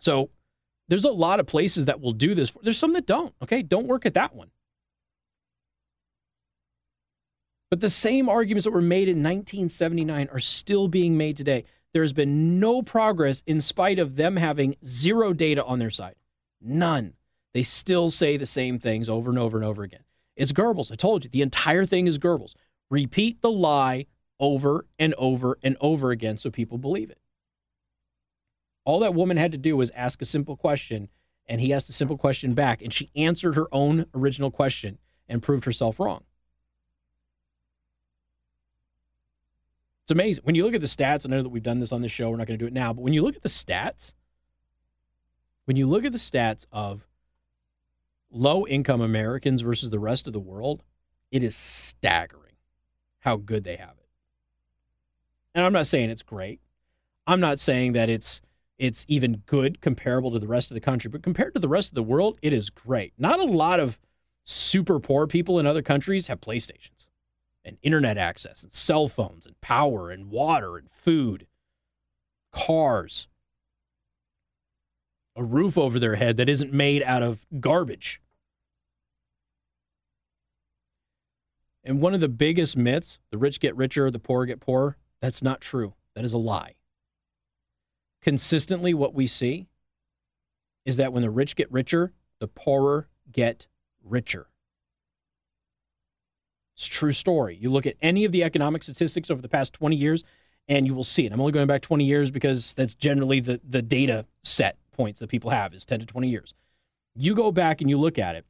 So 0.00 0.30
there's 0.88 1.04
a 1.04 1.10
lot 1.10 1.38
of 1.38 1.46
places 1.46 1.84
that 1.84 2.00
will 2.00 2.12
do 2.12 2.34
this. 2.34 2.52
There's 2.62 2.78
some 2.78 2.94
that 2.94 3.06
don't. 3.06 3.32
Okay, 3.42 3.62
don't 3.62 3.86
work 3.86 4.04
at 4.04 4.14
that 4.14 4.34
one. 4.34 4.50
But 7.70 7.80
the 7.80 7.88
same 7.88 8.28
arguments 8.28 8.64
that 8.64 8.72
were 8.72 8.82
made 8.82 9.08
in 9.08 9.18
1979 9.18 10.28
are 10.32 10.40
still 10.40 10.88
being 10.88 11.16
made 11.16 11.36
today. 11.36 11.64
There 11.92 12.02
has 12.02 12.12
been 12.12 12.58
no 12.58 12.82
progress 12.82 13.44
in 13.46 13.60
spite 13.60 14.00
of 14.00 14.16
them 14.16 14.36
having 14.36 14.74
zero 14.84 15.32
data 15.32 15.64
on 15.64 15.78
their 15.78 15.90
side. 15.90 16.16
None. 16.60 17.14
They 17.54 17.62
still 17.62 18.10
say 18.10 18.36
the 18.36 18.46
same 18.46 18.78
things 18.78 19.08
over 19.08 19.30
and 19.30 19.38
over 19.38 19.56
and 19.56 19.64
over 19.64 19.82
again. 19.82 20.04
It's 20.36 20.52
Goebbels. 20.52 20.90
I 20.90 20.96
told 20.96 21.24
you, 21.24 21.30
the 21.30 21.42
entire 21.42 21.84
thing 21.84 22.06
is 22.06 22.18
Goebbels. 22.18 22.54
Repeat 22.90 23.40
the 23.40 23.50
lie 23.50 24.06
over 24.40 24.86
and 24.98 25.14
over 25.14 25.58
and 25.62 25.76
over 25.80 26.10
again 26.10 26.36
so 26.36 26.50
people 26.50 26.78
believe 26.78 27.10
it. 27.10 27.18
All 28.84 29.00
that 29.00 29.14
woman 29.14 29.36
had 29.36 29.52
to 29.52 29.58
do 29.58 29.76
was 29.76 29.90
ask 29.90 30.22
a 30.22 30.24
simple 30.24 30.56
question, 30.56 31.08
and 31.46 31.60
he 31.60 31.72
asked 31.72 31.88
a 31.88 31.92
simple 31.92 32.16
question 32.16 32.54
back, 32.54 32.82
and 32.82 32.92
she 32.92 33.10
answered 33.14 33.54
her 33.54 33.66
own 33.72 34.06
original 34.14 34.50
question 34.50 34.98
and 35.28 35.42
proved 35.42 35.64
herself 35.64 36.00
wrong. 36.00 36.24
It's 40.02 40.12
amazing. 40.12 40.42
When 40.44 40.54
you 40.54 40.64
look 40.64 40.74
at 40.74 40.80
the 40.80 40.86
stats, 40.86 41.24
I 41.24 41.28
know 41.28 41.42
that 41.42 41.50
we've 41.50 41.62
done 41.62 41.78
this 41.78 41.92
on 41.92 42.02
the 42.02 42.08
show, 42.08 42.30
we're 42.30 42.36
not 42.36 42.46
going 42.46 42.58
to 42.58 42.62
do 42.62 42.66
it 42.66 42.72
now, 42.72 42.92
but 42.92 43.02
when 43.02 43.12
you 43.12 43.22
look 43.22 43.36
at 43.36 43.42
the 43.42 43.48
stats, 43.48 44.14
when 45.66 45.76
you 45.76 45.86
look 45.86 46.04
at 46.04 46.12
the 46.12 46.18
stats 46.18 46.66
of 46.72 47.06
low 48.32 48.66
income 48.66 49.00
Americans 49.00 49.60
versus 49.60 49.90
the 49.90 49.98
rest 49.98 50.26
of 50.26 50.32
the 50.32 50.40
world, 50.40 50.82
it 51.30 51.44
is 51.44 51.54
staggering 51.54 52.54
how 53.20 53.36
good 53.36 53.62
they 53.62 53.76
have 53.76 53.90
it. 53.90 54.08
And 55.54 55.64
I'm 55.64 55.72
not 55.72 55.86
saying 55.86 56.10
it's 56.10 56.22
great. 56.22 56.60
I'm 57.26 57.40
not 57.40 57.60
saying 57.60 57.92
that 57.92 58.08
it's 58.08 58.40
it's 58.80 59.04
even 59.06 59.42
good 59.44 59.82
comparable 59.82 60.30
to 60.32 60.38
the 60.38 60.48
rest 60.48 60.70
of 60.70 60.74
the 60.74 60.80
country, 60.80 61.10
but 61.10 61.22
compared 61.22 61.52
to 61.52 61.60
the 61.60 61.68
rest 61.68 61.90
of 61.90 61.94
the 61.94 62.02
world, 62.02 62.38
it 62.40 62.52
is 62.52 62.70
great. 62.70 63.12
Not 63.18 63.38
a 63.38 63.44
lot 63.44 63.78
of 63.78 63.98
super 64.42 64.98
poor 64.98 65.26
people 65.26 65.58
in 65.58 65.66
other 65.66 65.82
countries 65.82 66.28
have 66.28 66.40
PlayStations 66.40 67.06
and 67.62 67.76
internet 67.82 68.16
access 68.16 68.62
and 68.62 68.72
cell 68.72 69.06
phones 69.06 69.44
and 69.44 69.60
power 69.60 70.10
and 70.10 70.30
water 70.30 70.78
and 70.78 70.90
food, 70.90 71.46
cars, 72.52 73.28
a 75.36 75.44
roof 75.44 75.76
over 75.76 75.98
their 75.98 76.16
head 76.16 76.38
that 76.38 76.48
isn't 76.48 76.72
made 76.72 77.02
out 77.02 77.22
of 77.22 77.44
garbage. 77.60 78.22
And 81.84 82.00
one 82.00 82.14
of 82.14 82.20
the 82.20 82.28
biggest 82.28 82.78
myths 82.78 83.18
the 83.30 83.38
rich 83.38 83.60
get 83.60 83.76
richer, 83.76 84.10
the 84.10 84.18
poor 84.18 84.46
get 84.46 84.58
poorer 84.58 84.96
that's 85.20 85.42
not 85.42 85.60
true. 85.60 85.94
That 86.14 86.24
is 86.24 86.32
a 86.32 86.38
lie. 86.38 86.76
Consistently, 88.22 88.92
what 88.92 89.14
we 89.14 89.26
see 89.26 89.66
is 90.84 90.96
that 90.96 91.12
when 91.12 91.22
the 91.22 91.30
rich 91.30 91.56
get 91.56 91.70
richer, 91.70 92.12
the 92.38 92.48
poorer 92.48 93.08
get 93.30 93.66
richer. 94.02 94.48
It's 96.74 96.86
true 96.86 97.12
story. 97.12 97.56
You 97.60 97.70
look 97.70 97.86
at 97.86 97.96
any 98.00 98.24
of 98.24 98.32
the 98.32 98.42
economic 98.42 98.82
statistics 98.82 99.30
over 99.30 99.42
the 99.42 99.48
past 99.48 99.72
20 99.74 99.96
years, 99.96 100.24
and 100.68 100.86
you 100.86 100.94
will 100.94 101.04
see 101.04 101.26
it. 101.26 101.32
I'm 101.32 101.40
only 101.40 101.52
going 101.52 101.66
back 101.66 101.82
20 101.82 102.04
years 102.04 102.30
because 102.30 102.74
that's 102.74 102.94
generally 102.94 103.40
the, 103.40 103.60
the 103.62 103.82
data 103.82 104.26
set 104.42 104.78
points 104.92 105.20
that 105.20 105.28
people 105.28 105.50
have 105.50 105.74
is 105.74 105.84
10 105.84 106.00
to 106.00 106.06
20 106.06 106.28
years. 106.28 106.54
You 107.14 107.34
go 107.34 107.52
back 107.52 107.80
and 107.80 107.90
you 107.90 107.98
look 107.98 108.18
at 108.18 108.34
it. 108.34 108.46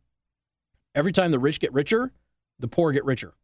Every 0.95 1.13
time 1.13 1.31
the 1.31 1.39
rich 1.39 1.61
get 1.61 1.73
richer, 1.73 2.13
the 2.59 2.69
poor 2.69 2.93
get 2.93 3.05
richer. 3.05 3.35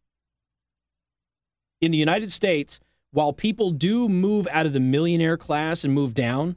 In 1.81 1.91
the 1.91 1.99
United 1.99 2.33
States, 2.33 2.81
while 3.13 3.33
people 3.33 3.71
do 3.71 4.09
move 4.09 4.47
out 4.51 4.67
of 4.67 4.73
the 4.73 4.81
millionaire 4.81 5.37
class 5.37 5.85
and 5.85 5.95
move 5.95 6.15
down, 6.15 6.57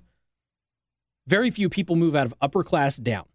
very 1.28 1.52
few 1.52 1.70
people 1.70 1.96
move 1.96 2.16
out 2.16 2.26
of 2.26 2.34
upper 2.42 2.64
class 2.64 2.98
down. 2.98 3.26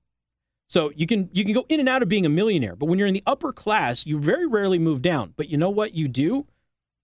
So 0.68 0.90
you 0.96 1.06
can 1.06 1.28
you 1.32 1.44
can 1.44 1.54
go 1.54 1.66
in 1.68 1.80
and 1.80 1.88
out 1.88 2.02
of 2.02 2.08
being 2.08 2.26
a 2.26 2.30
millionaire, 2.30 2.74
but 2.74 2.86
when 2.86 2.98
you're 2.98 3.08
in 3.08 3.14
the 3.14 3.22
upper 3.26 3.52
class, 3.52 4.06
you 4.06 4.18
very 4.18 4.46
rarely 4.46 4.78
move 4.78 5.02
down. 5.02 5.34
But 5.36 5.48
you 5.48 5.56
know 5.56 5.70
what 5.70 5.94
you 5.94 6.08
do 6.08 6.46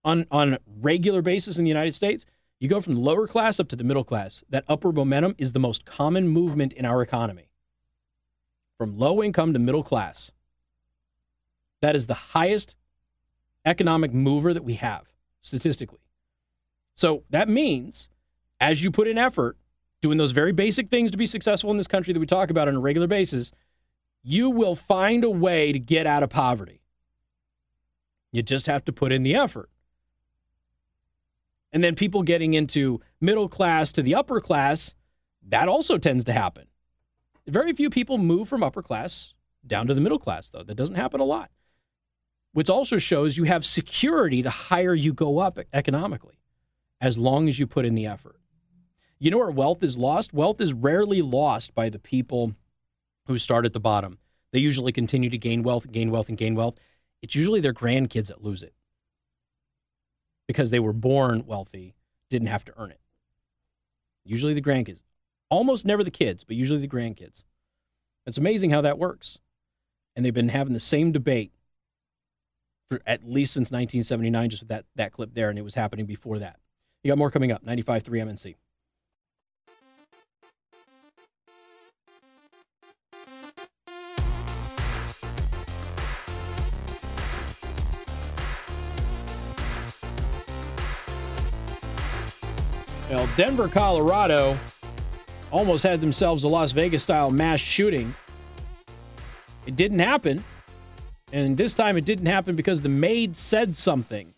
on 0.05 0.27
on 0.31 0.59
regular 0.81 1.23
basis 1.23 1.59
in 1.59 1.65
the 1.65 1.71
United 1.71 1.95
States? 1.95 2.27
You 2.59 2.69
go 2.69 2.81
from 2.81 2.95
the 2.95 3.01
lower 3.01 3.27
class 3.27 3.61
up 3.61 3.69
to 3.69 3.77
the 3.77 3.85
middle 3.85 4.05
class. 4.05 4.43
That 4.51 4.65
upward 4.69 4.97
momentum 4.97 5.35
is 5.39 5.53
the 5.53 5.59
most 5.59 5.85
common 5.85 6.29
movement 6.29 6.73
in 6.73 6.85
our 6.85 7.01
economy. 7.01 7.51
From 8.77 8.99
low 8.99 9.23
income 9.23 9.53
to 9.53 9.59
middle 9.59 9.83
class. 9.83 10.33
That 11.81 11.95
is 11.95 12.07
the 12.07 12.15
highest 12.15 12.77
economic 13.65 14.13
mover 14.13 14.53
that 14.53 14.65
we 14.65 14.75
have 14.75 15.11
statistically. 15.41 16.01
So 16.95 17.25
that 17.31 17.49
means 17.49 18.09
as 18.61 18.83
you 18.83 18.91
put 18.91 19.09
in 19.09 19.19
effort, 19.19 19.57
doing 20.03 20.19
those 20.19 20.33
very 20.33 20.53
basic 20.53 20.89
things 20.89 21.11
to 21.11 21.19
be 21.19 21.27
successful 21.27 21.71
in 21.71 21.77
this 21.77 21.87
country 21.87 22.13
that 22.13 22.21
we 22.21 22.27
talk 22.27 22.51
about 22.51 22.69
on 22.69 22.77
a 22.77 22.81
regular 22.81 23.07
basis, 23.07 23.53
you 24.23 24.51
will 24.51 24.75
find 24.75 25.25
a 25.25 25.31
way 25.31 25.73
to 25.73 25.79
get 25.79 26.07
out 26.07 26.23
of 26.23 26.31
poverty. 26.31 26.83
You 28.33 28.43
just 28.43 28.67
have 28.67 28.85
to 28.85 28.93
put 28.93 29.13
in 29.13 29.23
the 29.23 29.35
effort. 29.35 29.71
And 31.73 31.83
then 31.83 31.95
people 31.95 32.23
getting 32.23 32.55
into 32.55 33.01
middle 33.21 33.49
class 33.49 33.93
to 33.93 34.03
the 34.03 34.15
upper 34.15 34.41
class, 34.41 34.95
that 35.47 35.69
also 35.69 35.99
tends 35.99 36.25
to 36.25 36.33
happen. 36.33 36.67
Very 37.47 37.73
few 37.73 37.91
people 37.91 38.19
move 38.19 38.49
from 38.49 38.63
upper 38.63 38.83
class 38.83 39.35
down 39.67 39.87
to 39.87 39.95
the 39.95 40.01
middle 40.01 40.19
class, 40.19 40.51
though. 40.51 40.63
That 40.63 40.77
doesn't 40.77 40.97
happen 40.97 41.21
a 41.21 41.25
lot 41.25 41.51
which 42.53 42.71
also 42.71 42.99
shows 42.99 43.37
you 43.37 43.45
have 43.45 43.65
security 43.65 44.43
the 44.43 44.51
higher 44.51 44.95
you 44.95 45.13
go 45.13 45.39
up 45.39 45.59
economically, 45.73 46.39
as 47.01 47.19
long 47.19 47.49
as 47.49 47.59
you 47.59 47.67
put 47.67 47.85
in 47.85 47.95
the 47.95 48.07
effort. 48.07 48.37
You 49.19 49.31
know 49.31 49.39
where 49.39 49.51
wealth 49.51 49.83
is 49.83 49.99
lost? 49.99 50.33
Wealth 50.33 50.61
is 50.61 50.73
rarely 50.73 51.23
lost 51.23 51.75
by 51.75 51.89
the 51.89 51.99
people 51.99 52.55
who 53.27 53.39
start 53.39 53.67
at 53.67 53.73
the 53.73 53.81
bottom. 53.81 54.19
They 54.53 54.59
usually 54.59 54.93
continue 54.93 55.31
to 55.31 55.39
gain 55.39 55.63
wealth, 55.63 55.91
gain 55.93 56.11
wealth, 56.11 56.29
and 56.29 56.39
gain 56.39 56.55
wealth. 56.55 56.77
It's 57.23 57.35
usually 57.35 57.61
their 57.61 57.75
grandkids 57.75 58.29
that 58.29 58.43
lose 58.43 58.63
it 58.63 58.75
because 60.49 60.71
they 60.71 60.81
were 60.81 60.93
born 60.93 61.45
wealthy, 61.47 61.95
didn't 62.29 62.49
have 62.49 62.65
to 62.65 62.73
earn 62.77 62.91
it. 62.91 63.01
Usually 64.25 64.55
the 64.55 64.63
grandkids. 64.63 65.03
Almost 65.49 65.85
never 65.85 66.03
the 66.03 66.11
kids, 66.11 66.45
but 66.45 66.57
usually 66.57 66.81
the 66.81 66.89
grandkids. 66.89 67.45
It's 68.27 68.39
amazing 68.39 68.71
how 68.71 68.81
that 68.81 68.99
works. 68.99 69.39
And 70.17 70.25
they've 70.25 70.35
been 70.35 70.49
having 70.49 70.73
the 70.73 70.81
same 70.81 71.13
debate 71.13 71.53
for 72.91 73.01
at 73.07 73.25
least 73.25 73.53
since 73.53 73.71
1979, 73.71 74.51
just 74.51 74.63
with 74.63 74.69
that, 74.69 74.85
that 74.97 75.13
clip 75.13 75.33
there, 75.35 75.49
and 75.49 75.59
it 75.59 75.63
was 75.63 75.75
happening 75.75 76.07
before 76.07 76.41
that. 76.41 76.57
You 77.05 77.11
got 77.11 77.19
more 77.19 77.31
coming 77.31 77.53
up, 77.53 77.65
95.3 77.65 78.03
MNC. 78.03 78.57
Well, 93.09 93.29
Denver, 93.37 93.69
Colorado 93.69 94.59
almost 95.51 95.85
had 95.85 96.01
themselves 96.01 96.45
a 96.45 96.49
Las 96.49 96.73
Vegas 96.73 97.05
style 97.05 97.31
mass 97.31 97.61
shooting. 97.61 98.15
It 99.67 99.77
didn't 99.77 99.99
happen. 100.01 100.43
And 101.33 101.57
this 101.57 101.75
time 101.75 101.97
it 101.97 102.05
didn't 102.05 102.27
happen 102.27 102.57
because 102.57 102.83
the 102.83 102.89
maid 102.89 103.37
said 103.37 103.77
something. 103.77 104.33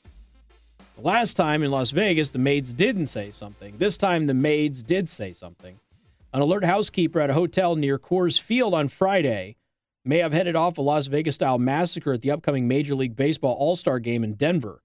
The 0.97 1.03
last 1.03 1.35
time 1.35 1.63
in 1.63 1.71
Las 1.71 1.91
Vegas, 1.91 2.31
the 2.31 2.39
maids 2.39 2.73
didn't 2.73 3.07
say 3.07 3.31
something. 3.31 3.79
This 3.79 3.97
time 3.97 4.27
the 4.27 4.35
maids 4.35 4.83
did 4.83 5.09
say 5.09 5.33
something. 5.33 5.79
An 6.35 6.43
alert 6.43 6.65
housekeeper 6.65 7.21
at 7.21 7.31
a 7.31 7.35
hotel 7.35 7.77
near 7.77 7.99
Coors 7.99 8.39
Field 8.39 8.75
on 8.75 8.89
Friday 8.89 9.57
may 10.05 10.19
have 10.19 10.33
headed 10.33 10.57
off 10.57 10.77
a 10.77 10.83
Las 10.83 11.07
Vegas 11.07 11.37
style 11.37 11.59
massacre 11.59 12.13
at 12.13 12.21
the 12.21 12.31
upcoming 12.31 12.69
Major 12.69 12.95
League 12.95 13.17
Baseball 13.17 13.55
All 13.55 13.77
Star 13.77 13.99
game 13.99 14.23
in 14.23 14.35
Denver. 14.35 14.83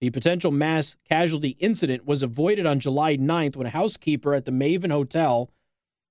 The 0.00 0.10
potential 0.10 0.50
mass 0.50 0.96
casualty 1.08 1.56
incident 1.58 2.06
was 2.06 2.22
avoided 2.22 2.64
on 2.64 2.80
July 2.80 3.16
9th 3.16 3.56
when 3.56 3.66
a 3.66 3.70
housekeeper 3.70 4.34
at 4.34 4.44
the 4.44 4.50
Maven 4.50 4.90
Hotel, 4.90 5.50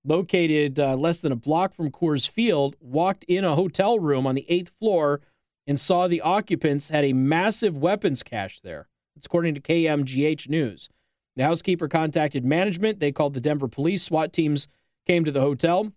located 0.03 0.79
uh, 0.79 0.95
less 0.95 1.21
than 1.21 1.31
a 1.31 1.35
block 1.35 1.73
from 1.73 1.91
Coors 1.91 2.29
Field, 2.29 2.75
walked 2.79 3.23
in 3.23 3.43
a 3.43 3.55
hotel 3.55 3.99
room 3.99 4.27
on 4.27 4.35
the 4.35 4.45
eighth 4.47 4.71
floor 4.77 5.21
and 5.67 5.79
saw 5.79 6.07
the 6.07 6.21
occupants 6.21 6.89
had 6.89 7.03
a 7.03 7.13
massive 7.13 7.77
weapons 7.77 8.23
cache 8.23 8.59
there. 8.61 8.87
It's 9.15 9.25
according 9.25 9.55
to 9.55 9.61
KMGH 9.61 10.49
News. 10.49 10.89
The 11.35 11.43
housekeeper 11.43 11.87
contacted 11.87 12.43
management. 12.43 12.99
They 12.99 13.11
called 13.11 13.33
the 13.33 13.41
Denver 13.41 13.67
police. 13.67 14.03
SWAT 14.03 14.33
teams 14.33 14.67
came 15.05 15.23
to 15.25 15.31
the 15.31 15.41
hotel. 15.41 15.91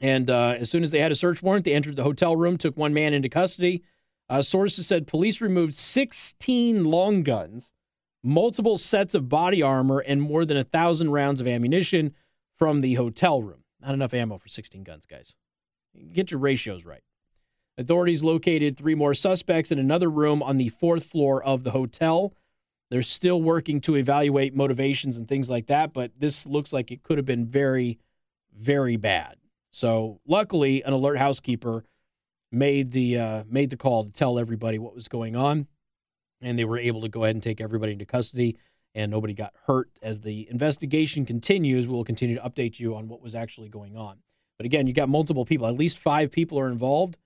And 0.00 0.30
uh, 0.30 0.56
as 0.58 0.70
soon 0.70 0.82
as 0.82 0.90
they 0.90 1.00
had 1.00 1.12
a 1.12 1.16
search 1.16 1.42
warrant, 1.42 1.64
they 1.64 1.74
entered 1.74 1.96
the 1.96 2.04
hotel 2.04 2.36
room, 2.36 2.56
took 2.56 2.76
one 2.76 2.94
man 2.94 3.12
into 3.12 3.28
custody. 3.28 3.82
Uh, 4.28 4.42
sources 4.42 4.86
said 4.86 5.06
police 5.06 5.40
removed 5.40 5.74
16 5.74 6.84
long 6.84 7.22
guns, 7.22 7.72
multiple 8.22 8.78
sets 8.78 9.14
of 9.14 9.28
body 9.28 9.60
armor, 9.60 9.98
and 9.98 10.22
more 10.22 10.44
than 10.44 10.56
a 10.56 10.64
thousand 10.64 11.10
rounds 11.10 11.40
of 11.40 11.48
ammunition 11.48 12.14
from 12.56 12.80
the 12.80 12.94
hotel 12.94 13.42
room. 13.42 13.64
Not 13.80 13.94
enough 13.94 14.14
ammo 14.14 14.38
for 14.38 14.48
16 14.48 14.84
guns, 14.84 15.04
guys. 15.04 15.34
Get 16.12 16.30
your 16.30 16.40
ratios 16.40 16.84
right. 16.84 17.02
Authorities 17.80 18.22
located 18.22 18.76
three 18.76 18.94
more 18.94 19.14
suspects 19.14 19.72
in 19.72 19.78
another 19.78 20.10
room 20.10 20.42
on 20.42 20.58
the 20.58 20.68
fourth 20.68 21.06
floor 21.06 21.42
of 21.42 21.64
the 21.64 21.70
hotel. 21.70 22.34
They're 22.90 23.00
still 23.00 23.40
working 23.40 23.80
to 23.82 23.96
evaluate 23.96 24.54
motivations 24.54 25.16
and 25.16 25.26
things 25.26 25.48
like 25.48 25.66
that, 25.68 25.94
but 25.94 26.12
this 26.18 26.46
looks 26.46 26.74
like 26.74 26.90
it 26.90 27.02
could 27.02 27.16
have 27.16 27.24
been 27.24 27.46
very, 27.46 27.98
very 28.54 28.96
bad. 28.96 29.36
So, 29.70 30.20
luckily, 30.26 30.82
an 30.82 30.92
alert 30.92 31.16
housekeeper 31.16 31.84
made 32.52 32.90
the 32.90 33.16
uh, 33.16 33.44
made 33.48 33.70
the 33.70 33.78
call 33.78 34.04
to 34.04 34.10
tell 34.10 34.38
everybody 34.38 34.78
what 34.78 34.94
was 34.94 35.08
going 35.08 35.34
on, 35.34 35.66
and 36.42 36.58
they 36.58 36.66
were 36.66 36.78
able 36.78 37.00
to 37.00 37.08
go 37.08 37.24
ahead 37.24 37.34
and 37.36 37.42
take 37.42 37.62
everybody 37.62 37.92
into 37.92 38.04
custody, 38.04 38.58
and 38.94 39.10
nobody 39.10 39.32
got 39.32 39.54
hurt. 39.66 39.88
As 40.02 40.20
the 40.20 40.46
investigation 40.50 41.24
continues, 41.24 41.86
we 41.86 41.94
will 41.94 42.04
continue 42.04 42.36
to 42.36 42.42
update 42.42 42.78
you 42.78 42.94
on 42.94 43.08
what 43.08 43.22
was 43.22 43.34
actually 43.34 43.70
going 43.70 43.96
on. 43.96 44.18
But 44.58 44.66
again, 44.66 44.86
you 44.86 44.92
got 44.92 45.08
multiple 45.08 45.46
people. 45.46 45.66
At 45.66 45.78
least 45.78 45.96
five 45.96 46.30
people 46.30 46.60
are 46.60 46.68
involved 46.68 47.16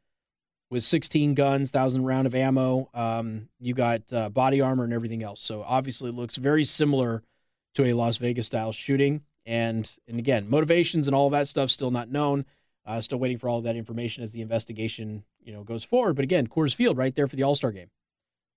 with 0.75 0.83
16 0.83 1.35
guns, 1.35 1.71
thousand 1.71 2.04
round 2.04 2.26
of 2.26 2.35
ammo. 2.35 2.90
Um, 2.93 3.49
you 3.61 3.75
got 3.75 4.12
uh, 4.12 4.28
body 4.28 4.61
armor 4.61 4.83
and 4.83 4.93
everything 4.93 5.23
else. 5.23 5.40
So 5.40 5.62
obviously, 5.62 6.11
looks 6.11 6.35
very 6.35 6.64
similar 6.64 7.23
to 7.76 7.85
a 7.85 7.93
Las 7.93 8.16
Vegas 8.16 8.47
style 8.47 8.73
shooting. 8.73 9.23
And 9.47 9.90
and 10.08 10.19
again, 10.19 10.50
motivations 10.50 11.06
and 11.06 11.15
all 11.15 11.30
that 11.30 11.47
stuff 11.47 11.71
still 11.71 11.93
not 11.93 12.10
known. 12.10 12.45
Uh, 12.84 13.00
still 13.00 13.19
waiting 13.19 13.39
for 13.39 13.49
all 13.49 13.63
that 13.63 13.76
information 13.76 14.23
as 14.25 14.32
the 14.32 14.43
investigation, 14.43 15.25
you 15.41 15.52
know, 15.52 15.63
goes 15.63 15.84
forward. 15.84 16.17
But 16.17 16.25
again, 16.25 16.49
Coors 16.49 16.75
Field 16.75 16.99
right 16.99 17.15
there 17.15 17.28
for 17.28 17.37
the 17.37 17.45
All 17.45 17.54
Star 17.54 17.71
game. 17.71 17.91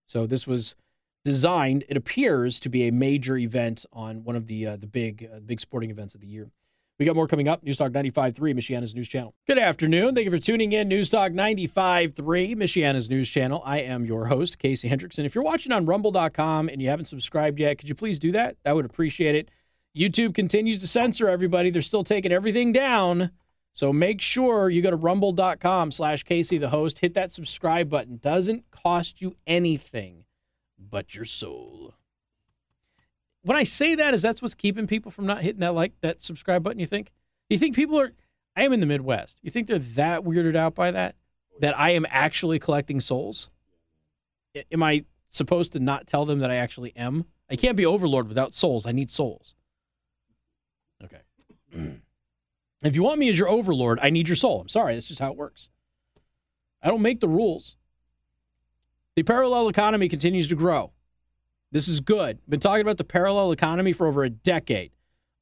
So 0.08 0.26
this 0.26 0.48
was 0.48 0.76
designed. 1.24 1.86
It 1.88 1.98
appears 1.98 2.60
to 2.60 2.70
be 2.70 2.88
a 2.88 2.92
major 2.92 3.38
event 3.38 3.86
on 3.94 4.24
one 4.24 4.36
of 4.36 4.48
the 4.48 4.66
uh, 4.66 4.76
the 4.76 4.88
big 4.88 5.30
uh, 5.32 5.40
big 5.40 5.60
sporting 5.62 5.92
events 5.92 6.16
of 6.16 6.22
the 6.22 6.28
year. 6.28 6.50
We 7.00 7.06
got 7.06 7.16
more 7.16 7.28
coming 7.28 7.48
up. 7.48 7.62
News 7.62 7.78
Talk 7.78 7.92
95.3, 7.92 8.36
Michiana's 8.56 8.96
news 8.96 9.08
channel. 9.08 9.36
Good 9.46 9.60
afternoon. 9.60 10.16
Thank 10.16 10.26
you 10.26 10.32
for 10.32 10.40
tuning 10.40 10.72
in. 10.72 10.88
News 10.88 11.10
Talk 11.10 11.32
95.3, 11.32 12.14
Michiana's 12.56 13.08
news 13.08 13.30
channel. 13.30 13.62
I 13.64 13.80
am 13.82 14.04
your 14.04 14.26
host, 14.28 14.58
Casey 14.58 14.90
Hendrickson. 14.90 15.24
If 15.24 15.36
you're 15.36 15.44
watching 15.44 15.72
on 15.72 15.86
rumble.com 15.86 16.70
and 16.70 16.82
you 16.82 16.90
haven't 16.90 17.06
subscribed 17.06 17.60
yet, 17.60 17.78
could 17.78 17.88
you 17.88 17.94
please 17.94 18.18
do 18.18 18.32
that? 18.32 18.58
I 18.66 18.74
would 18.74 18.86
appreciate 18.86 19.36
it. 19.36 19.52
YouTube 19.96 20.34
continues 20.34 20.80
to 20.80 20.88
censor 20.88 21.28
everybody. 21.30 21.70
They're 21.70 21.82
still 21.84 22.04
taking 22.04 22.32
everything 22.32 22.74
down. 22.74 23.32
So 23.74 23.94
make 23.94 24.20
sure 24.20 24.72
you 24.72 24.82
go 24.82 24.90
to 24.90 24.96
rumble.com 24.96 25.92
slash 25.92 26.24
Casey 26.24 26.58
the 26.58 26.70
host. 26.70 27.00
Hit 27.00 27.14
that 27.14 27.32
subscribe 27.32 27.90
button. 27.92 28.18
Doesn't 28.18 28.72
cost 28.72 29.22
you 29.22 29.36
anything 29.46 30.26
but 30.80 31.14
your 31.14 31.26
soul. 31.26 31.94
When 33.48 33.56
I 33.56 33.64
say 33.64 33.96
that, 33.96 34.14
is 34.14 34.22
that's 34.22 34.42
what's 34.42 34.54
keeping 34.54 34.88
people 34.88 35.10
from 35.10 35.26
not 35.26 35.42
hitting 35.42 35.62
that 35.62 35.74
like 35.74 35.94
that 36.02 36.22
subscribe 36.22 36.64
button, 36.64 36.80
you 36.82 36.86
think? 36.86 37.14
You 37.50 37.58
think 37.58 37.78
people 37.78 37.98
are 37.98 38.12
I 38.58 38.64
am 38.64 38.74
in 38.74 38.82
the 38.82 38.86
Midwest. 38.86 39.38
You 39.42 39.50
think 39.50 39.68
they're 39.68 39.80
that 39.80 40.24
weirded 40.24 40.58
out 40.58 40.76
by 40.76 40.92
that? 40.92 41.16
That 41.62 41.80
I 41.80 41.92
am 41.92 42.06
actually 42.10 42.60
collecting 42.60 43.00
souls? 43.00 43.50
Am 44.70 44.84
I 44.84 45.06
supposed 45.30 45.72
to 45.72 45.80
not 45.80 46.08
tell 46.08 46.26
them 46.26 46.40
that 46.40 46.52
I 46.52 46.56
actually 46.56 46.94
am? 46.98 47.24
I 47.50 47.56
can't 47.56 47.78
be 47.78 47.86
overlord 47.86 48.28
without 48.28 48.54
souls. 48.54 48.86
I 48.86 48.92
need 48.92 49.10
souls. 49.10 49.56
Okay. 51.02 51.22
If 52.84 52.96
you 52.96 53.02
want 53.02 53.18
me 53.18 53.28
as 53.28 53.40
your 53.40 53.50
overlord, 53.50 53.98
I 54.04 54.12
need 54.12 54.28
your 54.30 54.36
soul. 54.36 54.62
I'm 54.62 54.70
sorry, 54.70 54.94
that's 54.94 55.08
just 55.08 55.20
how 55.20 55.32
it 55.32 55.38
works. 55.38 55.72
I 56.80 56.90
don't 56.90 57.02
make 57.02 57.22
the 57.22 57.28
rules. 57.28 57.76
The 59.16 59.24
parallel 59.24 59.68
economy 59.68 60.08
continues 60.08 60.48
to 60.50 60.56
grow. 60.56 60.92
This 61.72 61.88
is 61.88 62.00
good. 62.00 62.40
Been 62.48 62.60
talking 62.60 62.82
about 62.82 62.98
the 62.98 63.04
parallel 63.04 63.52
economy 63.52 63.94
for 63.94 64.08
over 64.08 64.24
a 64.24 64.30
decade. 64.30 64.92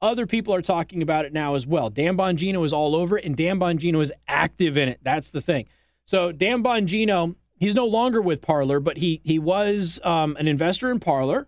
Other 0.02 0.26
people 0.26 0.54
are 0.54 0.62
talking 0.62 1.02
about 1.02 1.26
it 1.26 1.34
now 1.34 1.56
as 1.56 1.66
well. 1.66 1.90
Dan 1.90 2.18
Bongino 2.18 2.66
is 2.66 2.74
all 2.74 2.96
over 2.96 3.18
it, 3.18 3.26
and 3.26 3.36
Dan 3.36 3.60
Bongino 3.60 4.02
is 4.02 4.12
active 4.28 4.78
in 4.78 4.90
it. 4.90 5.00
That's 5.02 5.30
the 5.30 5.42
thing. 5.42 5.66
So 6.04 6.32
Dan 6.32 6.64
Bongino, 6.64 7.36
he's 7.58 7.74
no 7.74 7.86
longer 7.86 8.22
with 8.22 8.42
Parler, 8.42 8.80
but 8.80 8.98
he 8.98 9.22
he 9.24 9.40
was 9.40 10.00
um, 10.04 10.36
an 10.38 10.48
investor 10.48 10.92
in 10.92 11.00
Parler, 11.00 11.48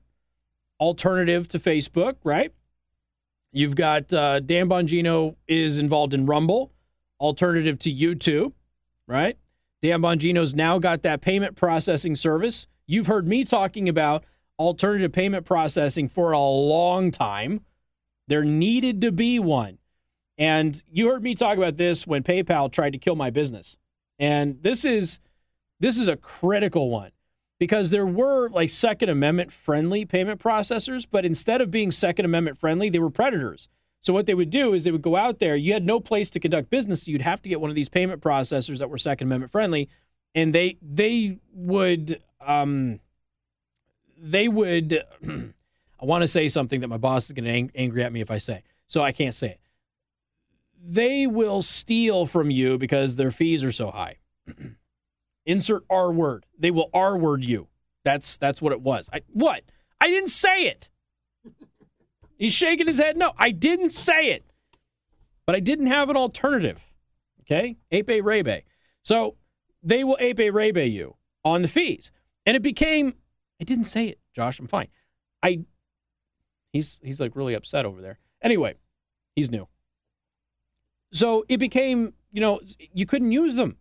alternative 0.80 1.48
to 1.50 1.60
Facebook, 1.60 2.16
right? 2.24 2.54
You've 3.52 3.76
got 3.76 4.13
uh, 4.13 4.40
Dan 4.40 4.70
Bongino 4.70 5.36
is 5.48 5.78
involved 5.78 6.13
in 6.13 6.26
Rumble, 6.26 6.72
alternative 7.20 7.80
to 7.80 7.94
YouTube, 7.94 8.54
right? 9.08 9.38
Dan 9.82 10.02
Bongino's 10.02 10.56
now 10.56 10.80
got 10.80 11.04
that 11.04 11.22
payment 11.22 11.56
processing 11.56 12.16
service. 12.16 12.68
You've 12.88 13.08
heard 13.08 13.28
me 13.28 13.44
talking 13.44 13.88
about 13.90 14.24
alternative 14.60 15.12
payment 15.12 15.46
processing 15.46 16.10
for 16.10 16.32
a 16.32 16.39
long 16.39 17.12
time. 17.12 17.62
There 18.28 18.43
needed 18.43 19.02
to 19.02 19.12
be 19.12 19.39
one. 19.39 19.78
And 20.38 20.82
you 20.91 21.08
heard 21.08 21.24
me 21.24 21.36
talk 21.36 21.58
about 21.58 21.78
this 21.78 22.06
when 22.06 22.24
PayPal 22.24 22.72
tried 22.72 22.93
to 22.93 23.00
kill 23.00 23.15
my 23.15 23.30
business. 23.30 23.78
And 24.20 24.62
this 24.62 24.86
is 24.86 25.20
this 25.80 25.98
is 25.98 26.08
a 26.08 26.17
critical 26.17 26.89
one 26.89 27.12
because 27.60 27.89
there 27.89 28.06
were 28.06 28.50
like 28.50 28.70
Second 28.70 29.10
Amendment 29.10 29.52
friendly 29.52 30.06
payment 30.06 30.39
processors, 30.39 31.06
but 31.10 31.26
instead 31.26 31.62
of 31.62 31.72
being 31.72 31.91
Second 31.91 32.26
Amendment 32.26 32.58
friendly, 32.58 32.89
they 32.89 33.00
were 33.00 33.10
predators. 33.10 33.70
So 34.00 34.13
what 34.13 34.26
they 34.26 34.34
would 34.34 34.50
do 34.50 34.74
is 34.74 34.84
they 34.84 34.91
would 34.91 35.02
go 35.02 35.15
out 35.15 35.39
there. 35.39 35.56
You 35.56 35.74
had 35.74 35.86
no 35.86 36.00
place 36.00 36.30
to 36.32 36.39
conduct 36.39 36.70
business, 36.70 37.04
so 37.04 37.12
you'd 37.12 37.22
have 37.22 37.41
to 37.41 37.50
get 37.50 37.60
one 37.60 37.70
of 37.70 37.76
these 37.76 37.89
payment 37.89 38.22
processors 38.22 38.80
that 38.80 38.89
were 38.89 38.98
Second 38.98 39.28
Amendment 39.28 39.52
friendly, 39.52 39.89
and 40.36 40.54
they 40.54 40.78
they 40.82 41.39
would 41.52 42.22
um, 42.46 43.00
they 44.19 44.47
would. 44.47 45.03
I 45.99 46.06
want 46.06 46.21
to 46.21 46.27
say 46.27 46.47
something 46.47 46.82
that 46.82 46.88
my 46.88 46.97
boss 46.97 47.25
is 47.25 47.32
going 47.32 47.45
to 47.45 47.51
ang- 47.51 47.71
angry 47.73 48.03
at 48.03 48.12
me 48.12 48.21
if 48.21 48.30
I 48.30 48.38
say, 48.38 48.63
so 48.88 49.01
I 49.01 49.12
can't 49.12 49.34
say 49.34 49.47
it. 49.47 49.60
They 50.84 51.25
will 51.25 51.62
steal 51.62 52.27
from 52.27 52.51
you 52.51 52.77
because 52.77 53.15
their 53.15 53.32
fees 53.32 53.63
are 53.63 53.71
so 53.71 53.89
high. 53.89 54.17
Insert 55.45 55.84
R 55.89 56.12
word. 56.12 56.45
They 56.58 56.71
will 56.71 56.89
R 56.93 57.17
word 57.17 57.43
you. 57.43 57.67
That's 58.03 58.38
that's 58.38 58.62
what 58.62 58.73
it 58.73 58.82
was. 58.82 59.10
I, 59.12 59.21
what? 59.34 59.63
I 59.99 60.08
didn't 60.08 60.30
say 60.30 60.67
it. 60.67 60.89
He's 62.38 62.53
shaking 62.53 62.88
his 62.88 62.99
head. 62.99 63.17
No, 63.17 63.34
I 63.38 63.51
didn't 63.51 63.89
say 63.89 64.32
it. 64.32 64.45
But 65.45 65.56
I 65.56 65.60
didn't 65.60 65.88
have 65.88 66.10
an 66.10 66.17
alternative. 66.17 66.86
Okay? 67.41 67.77
Ape 67.91 68.08
Rebe. 68.08 68.63
So 69.01 69.36
they 69.82 70.03
will 70.03 70.17
Ape 70.19 70.38
Rebe 70.38 70.91
you 70.91 71.15
on 71.43 71.62
the 71.62 71.67
fees. 71.67 72.12
And 72.45 72.56
it 72.56 72.62
became 72.62 73.15
I 73.62 73.63
didn't 73.63 73.86
say 73.86 74.08
it, 74.08 74.20
Josh. 74.36 74.60
I'm 74.60 74.67
fine. 74.67 74.88
I 75.43 75.65
he's 76.74 77.00
he's 77.04 77.20
like 77.20 77.36
really 77.36 77.54
upset 77.54 77.86
over 77.86 78.02
there. 78.02 78.20
Anyway, 78.41 78.76
he's 79.36 79.50
new. 79.52 79.67
So 81.12 81.46
it 81.50 81.58
became, 81.58 82.13
you 82.32 82.41
know, 82.41 82.60
you 82.93 83.06
couldn't 83.06 83.32
use 83.32 83.56
them 83.56 83.78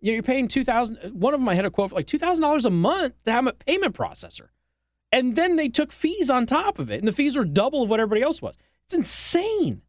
You 0.00 0.12
know, 0.12 0.14
you're 0.14 0.22
paying 0.22 0.46
two 0.48 0.64
thousand. 0.64 0.98
Uh, 1.02 1.08
one 1.08 1.34
of 1.34 1.40
them 1.40 1.48
I 1.48 1.54
had 1.54 1.64
a 1.64 1.70
quote 1.70 1.90
for 1.90 1.96
like 1.96 2.06
two 2.06 2.18
thousand 2.18 2.42
dollars 2.42 2.64
a 2.64 2.70
month 2.70 3.14
to 3.24 3.32
have 3.32 3.46
a 3.46 3.52
payment 3.52 3.94
processor, 3.96 4.48
and 5.10 5.36
then 5.36 5.56
they 5.56 5.68
took 5.68 5.90
fees 5.92 6.30
on 6.30 6.46
top 6.46 6.78
of 6.78 6.90
it, 6.90 6.98
and 6.98 7.08
the 7.08 7.12
fees 7.12 7.36
were 7.36 7.44
double 7.44 7.82
of 7.84 7.90
what 7.90 8.00
everybody 8.00 8.22
else 8.22 8.42
was. 8.42 8.56
It's 8.84 8.94
insane, 8.94 9.82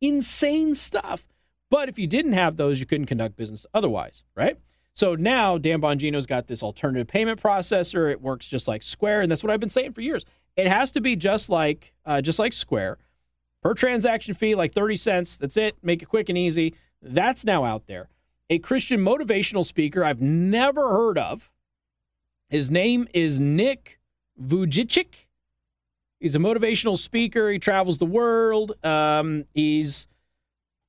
insane 0.00 0.74
stuff. 0.74 1.26
But 1.70 1.88
if 1.88 1.98
you 1.98 2.06
didn't 2.06 2.34
have 2.34 2.56
those, 2.56 2.80
you 2.80 2.86
couldn't 2.86 3.06
conduct 3.06 3.36
business 3.36 3.66
otherwise, 3.74 4.24
right? 4.36 4.58
So 4.94 5.14
now 5.14 5.58
Dan 5.58 5.80
Bongino's 5.80 6.26
got 6.26 6.46
this 6.46 6.62
alternative 6.62 7.06
payment 7.06 7.40
processor. 7.42 8.10
It 8.10 8.20
works 8.20 8.48
just 8.48 8.68
like 8.68 8.82
Square, 8.82 9.22
and 9.22 9.30
that's 9.30 9.42
what 9.42 9.50
I've 9.50 9.60
been 9.60 9.70
saying 9.70 9.92
for 9.92 10.00
years. 10.02 10.24
It 10.56 10.68
has 10.68 10.92
to 10.92 11.00
be 11.00 11.16
just 11.16 11.48
like 11.48 11.94
uh, 12.04 12.20
just 12.20 12.38
like 12.38 12.52
Square, 12.52 12.98
per 13.62 13.74
transaction 13.74 14.34
fee, 14.34 14.54
like 14.54 14.72
thirty 14.72 14.96
cents. 14.96 15.36
That's 15.38 15.56
it. 15.56 15.76
Make 15.82 16.02
it 16.02 16.06
quick 16.06 16.28
and 16.28 16.36
easy. 16.36 16.74
That's 17.00 17.44
now 17.44 17.64
out 17.64 17.86
there. 17.86 18.08
A 18.50 18.58
Christian 18.58 19.00
motivational 19.00 19.64
speaker 19.64 20.04
I've 20.04 20.20
never 20.20 20.90
heard 20.90 21.16
of. 21.16 21.50
His 22.50 22.70
name 22.70 23.08
is 23.14 23.40
Nick 23.40 23.98
Vujicic. 24.38 25.26
He's 26.20 26.36
a 26.36 26.38
motivational 26.38 26.98
speaker. 26.98 27.50
He 27.50 27.58
travels 27.58 27.96
the 27.96 28.04
world. 28.04 28.72
Um, 28.84 29.46
he's 29.54 30.06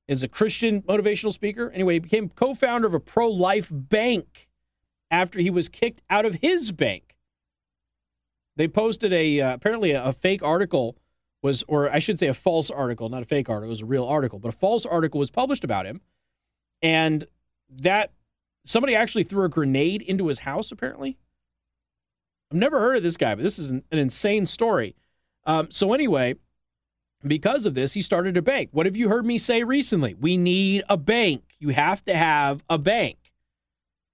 is 0.06 0.22
a 0.22 0.28
Christian 0.28 0.82
motivational 0.82 1.32
speaker. 1.32 1.70
Anyway, 1.70 1.94
he 1.94 2.00
became 2.00 2.28
co-founder 2.28 2.86
of 2.86 2.94
a 2.94 3.00
pro-life 3.00 3.68
bank 3.72 4.48
after 5.10 5.38
he 5.38 5.50
was 5.50 5.68
kicked 5.68 6.02
out 6.10 6.26
of 6.26 6.36
his 6.36 6.72
bank. 6.72 7.16
They 8.56 8.68
posted 8.68 9.12
a 9.12 9.40
uh, 9.40 9.54
apparently 9.54 9.92
a, 9.92 10.04
a, 10.04 10.12
fake 10.12 10.42
article 10.42 10.96
was, 11.42 11.64
or 11.68 11.90
I 11.90 11.98
should 11.98 12.18
say, 12.18 12.26
a 12.26 12.34
false 12.34 12.70
article, 12.70 13.08
not 13.08 13.22
a 13.22 13.26
fake 13.26 13.48
article, 13.48 13.66
it 13.66 13.70
was 13.70 13.82
a 13.82 13.86
real 13.86 14.06
article, 14.06 14.38
but 14.38 14.48
a 14.48 14.56
false 14.56 14.86
article 14.86 15.18
was 15.18 15.30
published 15.30 15.64
about 15.64 15.86
him, 15.86 16.00
and 16.80 17.26
that 17.68 18.12
somebody 18.64 18.94
actually 18.94 19.24
threw 19.24 19.44
a 19.44 19.48
grenade 19.48 20.02
into 20.02 20.28
his 20.28 20.40
house. 20.40 20.70
Apparently, 20.70 21.18
I've 22.50 22.58
never 22.58 22.80
heard 22.80 22.96
of 22.96 23.02
this 23.02 23.16
guy, 23.16 23.34
but 23.34 23.42
this 23.42 23.58
is 23.58 23.70
an, 23.70 23.82
an 23.90 23.98
insane 23.98 24.46
story. 24.46 24.94
Um, 25.46 25.70
so 25.70 25.92
anyway, 25.92 26.36
because 27.26 27.66
of 27.66 27.74
this, 27.74 27.92
he 27.92 28.02
started 28.02 28.36
a 28.36 28.42
bank. 28.42 28.70
What 28.72 28.86
have 28.86 28.96
you 28.96 29.08
heard 29.08 29.24
me 29.24 29.38
say 29.38 29.64
recently? 29.64 30.14
We 30.14 30.36
need 30.36 30.82
a 30.88 30.96
bank. 30.96 31.56
You 31.58 31.70
have 31.70 32.04
to 32.04 32.16
have 32.16 32.64
a 32.68 32.78
bank. 32.78 33.16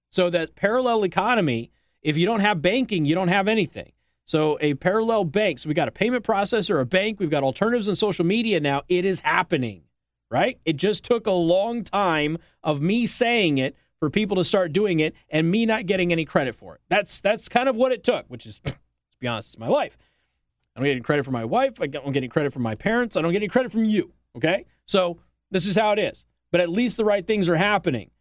So 0.09 0.29
that 0.29 0.55
parallel 0.55 1.03
economy, 1.03 1.71
if 2.01 2.17
you 2.17 2.25
don't 2.25 2.41
have 2.41 2.61
banking, 2.61 3.05
you 3.05 3.15
don't 3.15 3.29
have 3.29 3.47
anything. 3.47 3.91
So 4.23 4.57
a 4.61 4.75
parallel 4.75 5.25
bank. 5.25 5.59
So 5.59 5.69
we 5.69 5.73
got 5.73 5.87
a 5.87 5.91
payment 5.91 6.23
processor, 6.23 6.79
a 6.79 6.85
bank, 6.85 7.19
we've 7.19 7.29
got 7.29 7.43
alternatives 7.43 7.87
in 7.87 7.95
social 7.95 8.25
media 8.25 8.59
now. 8.59 8.83
It 8.87 9.03
is 9.03 9.21
happening, 9.21 9.83
right? 10.29 10.59
It 10.65 10.77
just 10.77 11.03
took 11.03 11.27
a 11.27 11.31
long 11.31 11.83
time 11.83 12.37
of 12.63 12.81
me 12.81 13.05
saying 13.05 13.57
it 13.57 13.75
for 13.99 14.09
people 14.09 14.37
to 14.37 14.43
start 14.43 14.73
doing 14.73 14.99
it 14.99 15.13
and 15.29 15.51
me 15.51 15.65
not 15.65 15.85
getting 15.85 16.11
any 16.11 16.25
credit 16.25 16.55
for 16.55 16.75
it. 16.75 16.81
That's 16.89 17.21
that's 17.21 17.49
kind 17.49 17.67
of 17.67 17.75
what 17.75 17.91
it 17.91 18.03
took, 18.03 18.25
which 18.27 18.45
is 18.45 18.59
to 18.65 18.75
be 19.19 19.27
honest, 19.27 19.53
it's 19.53 19.59
my 19.59 19.67
life. 19.67 19.97
I 20.75 20.79
don't 20.79 20.85
get 20.85 20.91
any 20.91 21.01
credit 21.01 21.23
from 21.23 21.33
my 21.33 21.45
wife. 21.45 21.81
I 21.81 21.87
don't 21.87 22.11
get 22.11 22.17
any 22.17 22.27
credit 22.27 22.53
from 22.53 22.61
my 22.61 22.75
parents. 22.75 23.17
I 23.17 23.21
don't 23.21 23.31
get 23.31 23.39
any 23.39 23.47
credit 23.47 23.71
from 23.71 23.85
you. 23.85 24.13
Okay. 24.35 24.65
So 24.85 25.19
this 25.49 25.65
is 25.65 25.77
how 25.77 25.91
it 25.91 25.99
is. 25.99 26.25
But 26.51 26.61
at 26.61 26.69
least 26.69 26.97
the 26.97 27.05
right 27.05 27.25
things 27.25 27.49
are 27.49 27.57
happening. 27.57 28.11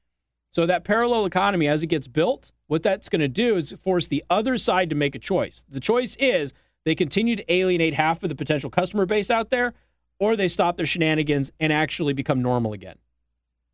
So 0.52 0.66
that 0.66 0.84
parallel 0.84 1.26
economy, 1.26 1.68
as 1.68 1.82
it 1.82 1.86
gets 1.86 2.08
built, 2.08 2.50
what 2.66 2.82
that's 2.82 3.08
going 3.08 3.20
to 3.20 3.28
do 3.28 3.56
is 3.56 3.72
force 3.82 4.08
the 4.08 4.24
other 4.28 4.56
side 4.56 4.90
to 4.90 4.96
make 4.96 5.14
a 5.14 5.18
choice. 5.18 5.64
The 5.68 5.80
choice 5.80 6.16
is 6.16 6.52
they 6.84 6.94
continue 6.94 7.36
to 7.36 7.52
alienate 7.52 7.94
half 7.94 8.22
of 8.22 8.28
the 8.28 8.34
potential 8.34 8.70
customer 8.70 9.06
base 9.06 9.30
out 9.30 9.50
there, 9.50 9.74
or 10.18 10.34
they 10.34 10.48
stop 10.48 10.76
their 10.76 10.86
shenanigans 10.86 11.52
and 11.60 11.72
actually 11.72 12.12
become 12.12 12.42
normal 12.42 12.72
again. 12.72 12.96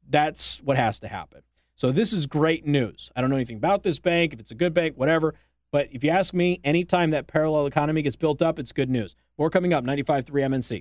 That's 0.08 0.60
what 0.62 0.76
has 0.76 0.98
to 1.00 1.08
happen. 1.08 1.42
So 1.76 1.92
this 1.92 2.12
is 2.12 2.26
great 2.26 2.66
news. 2.66 3.10
I 3.14 3.20
don't 3.20 3.30
know 3.30 3.36
anything 3.36 3.56
about 3.56 3.82
this 3.82 3.98
bank, 3.98 4.32
if 4.32 4.40
it's 4.40 4.50
a 4.50 4.54
good 4.54 4.72
bank, 4.72 4.96
whatever. 4.96 5.34
But 5.76 5.90
if 5.92 6.02
you 6.02 6.08
ask 6.08 6.32
me, 6.32 6.58
anytime 6.64 7.10
that 7.10 7.26
parallel 7.26 7.66
economy 7.66 8.00
gets 8.00 8.16
built 8.16 8.40
up, 8.40 8.58
it's 8.58 8.72
good 8.72 8.88
news. 8.88 9.14
More 9.36 9.50
coming 9.50 9.74
up, 9.74 9.84
95.3 9.84 10.24
MNC. 10.24 10.80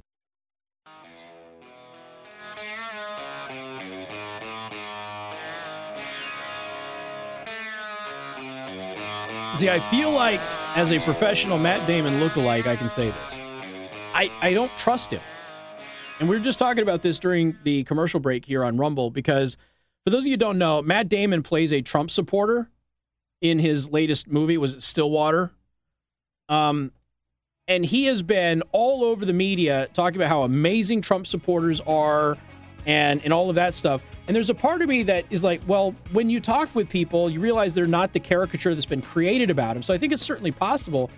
See, 9.57 9.69
I 9.69 9.81
feel 9.91 10.11
like 10.11 10.39
as 10.77 10.93
a 10.93 10.99
professional 10.99 11.57
Matt 11.57 11.85
Damon 11.85 12.21
lookalike, 12.21 12.65
I 12.65 12.77
can 12.77 12.87
say 12.87 13.07
this. 13.07 13.39
I, 14.13 14.31
I 14.41 14.53
don't 14.53 14.71
trust 14.77 15.11
him. 15.11 15.19
And 16.21 16.29
we 16.29 16.37
were 16.37 16.41
just 16.41 16.57
talking 16.57 16.83
about 16.83 17.01
this 17.01 17.19
during 17.19 17.57
the 17.65 17.83
commercial 17.83 18.21
break 18.21 18.45
here 18.45 18.63
on 18.63 18.77
Rumble 18.77 19.11
because 19.11 19.57
for 20.05 20.11
those 20.11 20.23
of 20.23 20.27
you 20.27 20.33
who 20.33 20.37
don't 20.37 20.57
know, 20.57 20.81
Matt 20.81 21.09
Damon 21.09 21.43
plays 21.43 21.73
a 21.73 21.81
Trump 21.81 22.11
supporter 22.11 22.69
in 23.41 23.59
his 23.59 23.89
latest 23.89 24.27
movie. 24.27 24.57
Was 24.57 24.73
it 24.73 24.83
Stillwater? 24.83 25.51
Um, 26.49 26.91
and 27.67 27.85
he 27.85 28.05
has 28.05 28.21
been 28.21 28.61
all 28.71 29.03
over 29.03 29.25
the 29.25 29.33
media 29.33 29.87
talking 29.93 30.17
about 30.17 30.29
how 30.29 30.43
amazing 30.43 31.01
Trump 31.01 31.25
supporters 31.25 31.81
are 31.81 32.37
and 32.85 33.23
and 33.23 33.33
all 33.33 33.49
of 33.49 33.55
that 33.55 33.73
stuff. 33.73 34.05
And 34.27 34.35
there's 34.35 34.49
a 34.49 34.55
part 34.55 34.81
of 34.81 34.89
me 34.89 35.03
that 35.03 35.25
is 35.29 35.43
like, 35.43 35.61
well, 35.67 35.95
when 36.11 36.29
you 36.29 36.39
talk 36.39 36.73
with 36.75 36.89
people, 36.89 37.29
you 37.29 37.39
realize 37.39 37.73
they're 37.73 37.85
not 37.85 38.13
the 38.13 38.19
caricature 38.19 38.73
that's 38.73 38.85
been 38.85 39.01
created 39.01 39.49
about 39.49 39.75
him. 39.75 39.83
So 39.83 39.93
I 39.93 39.97
think 39.97 40.13
it's 40.13 40.21
certainly 40.21 40.51
possible. 40.51 41.09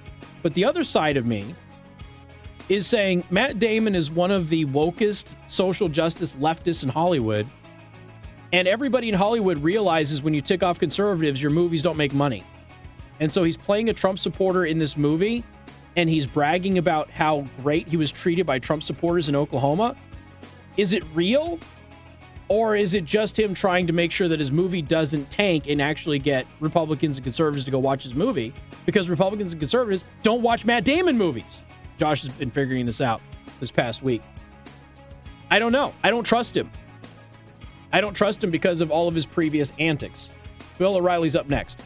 But 0.41 0.53
the 0.53 0.65
other 0.65 0.83
side 0.83 1.17
of 1.17 1.25
me 1.25 1.55
is 2.69 2.85
saying 2.85 3.23
Matt 3.29 3.59
Damon 3.59 3.95
is 3.95 4.11
one 4.11 4.31
of 4.31 4.49
the 4.49 4.65
wokest 4.65 5.35
social 5.47 5.87
justice 5.87 6.35
leftists 6.35 6.83
in 6.83 6.89
Hollywood. 6.89 7.47
And 8.53 8.67
everybody 8.67 9.09
in 9.09 9.15
Hollywood 9.15 9.59
realizes 9.59 10.21
when 10.21 10.33
you 10.33 10.41
tick 10.41 10.63
off 10.63 10.79
conservatives, 10.79 11.41
your 11.41 11.51
movies 11.51 11.81
don't 11.81 11.97
make 11.97 12.13
money. 12.13 12.43
And 13.19 13.31
so 13.31 13.43
he's 13.43 13.57
playing 13.57 13.89
a 13.89 13.93
Trump 13.93 14.19
supporter 14.19 14.65
in 14.65 14.77
this 14.77 14.95
movie, 14.95 15.43
and 15.95 16.09
he's 16.09 16.25
bragging 16.25 16.77
about 16.77 17.09
how 17.09 17.45
great 17.61 17.87
he 17.87 17.97
was 17.97 18.11
treated 18.11 18.45
by 18.45 18.59
Trump 18.59 18.83
supporters 18.83 19.27
in 19.27 19.35
Oklahoma. 19.35 19.95
Is 20.77 20.93
it 20.93 21.03
real? 21.13 21.59
Or 22.49 22.77
is 22.77 22.93
it 22.93 23.03
just 23.03 23.37
him 23.37 23.53
trying 23.53 23.87
to 23.87 23.93
make 23.93 24.11
sure 24.11 24.29
that 24.29 24.39
his 24.39 24.51
movie 24.51 24.81
doesn't 24.81 25.29
tank 25.29 25.67
and 25.67 25.81
actually 25.81 26.19
get 26.19 26.47
Republicans 26.61 27.17
and 27.17 27.23
conservatives 27.23 27.65
to 27.65 27.71
go 27.71 27.79
watch 27.79 28.03
his 28.03 28.13
movie? 28.13 28.53
Because 28.85 29.09
Republicans 29.09 29.51
and 29.51 29.59
conservatives 29.59 30.05
don't 30.23 30.41
watch 30.41 30.63
Matt 30.63 30.85
Damon 30.85 31.17
movies. 31.17 31.63
Josh 31.97 32.21
has 32.21 32.29
been 32.29 32.51
figuring 32.51 32.85
this 32.85 33.01
out 33.01 33.21
this 33.59 33.71
past 33.71 34.01
week. 34.01 34.21
I 35.51 35.59
don't 35.59 35.73
know. 35.73 35.93
I 36.03 36.09
don't 36.09 36.23
trust 36.23 36.55
him. 36.55 36.71
I 37.91 38.01
don't 38.01 38.13
trust 38.13 38.43
him 38.43 38.51
because 38.51 38.81
of 38.81 38.91
all 38.91 39.07
of 39.07 39.15
his 39.15 39.25
previous 39.25 39.71
antics. 39.79 40.31
Bill 40.77 40.95
O'Reilly's 40.95 41.35
up 41.35 41.49
next. 41.49 41.79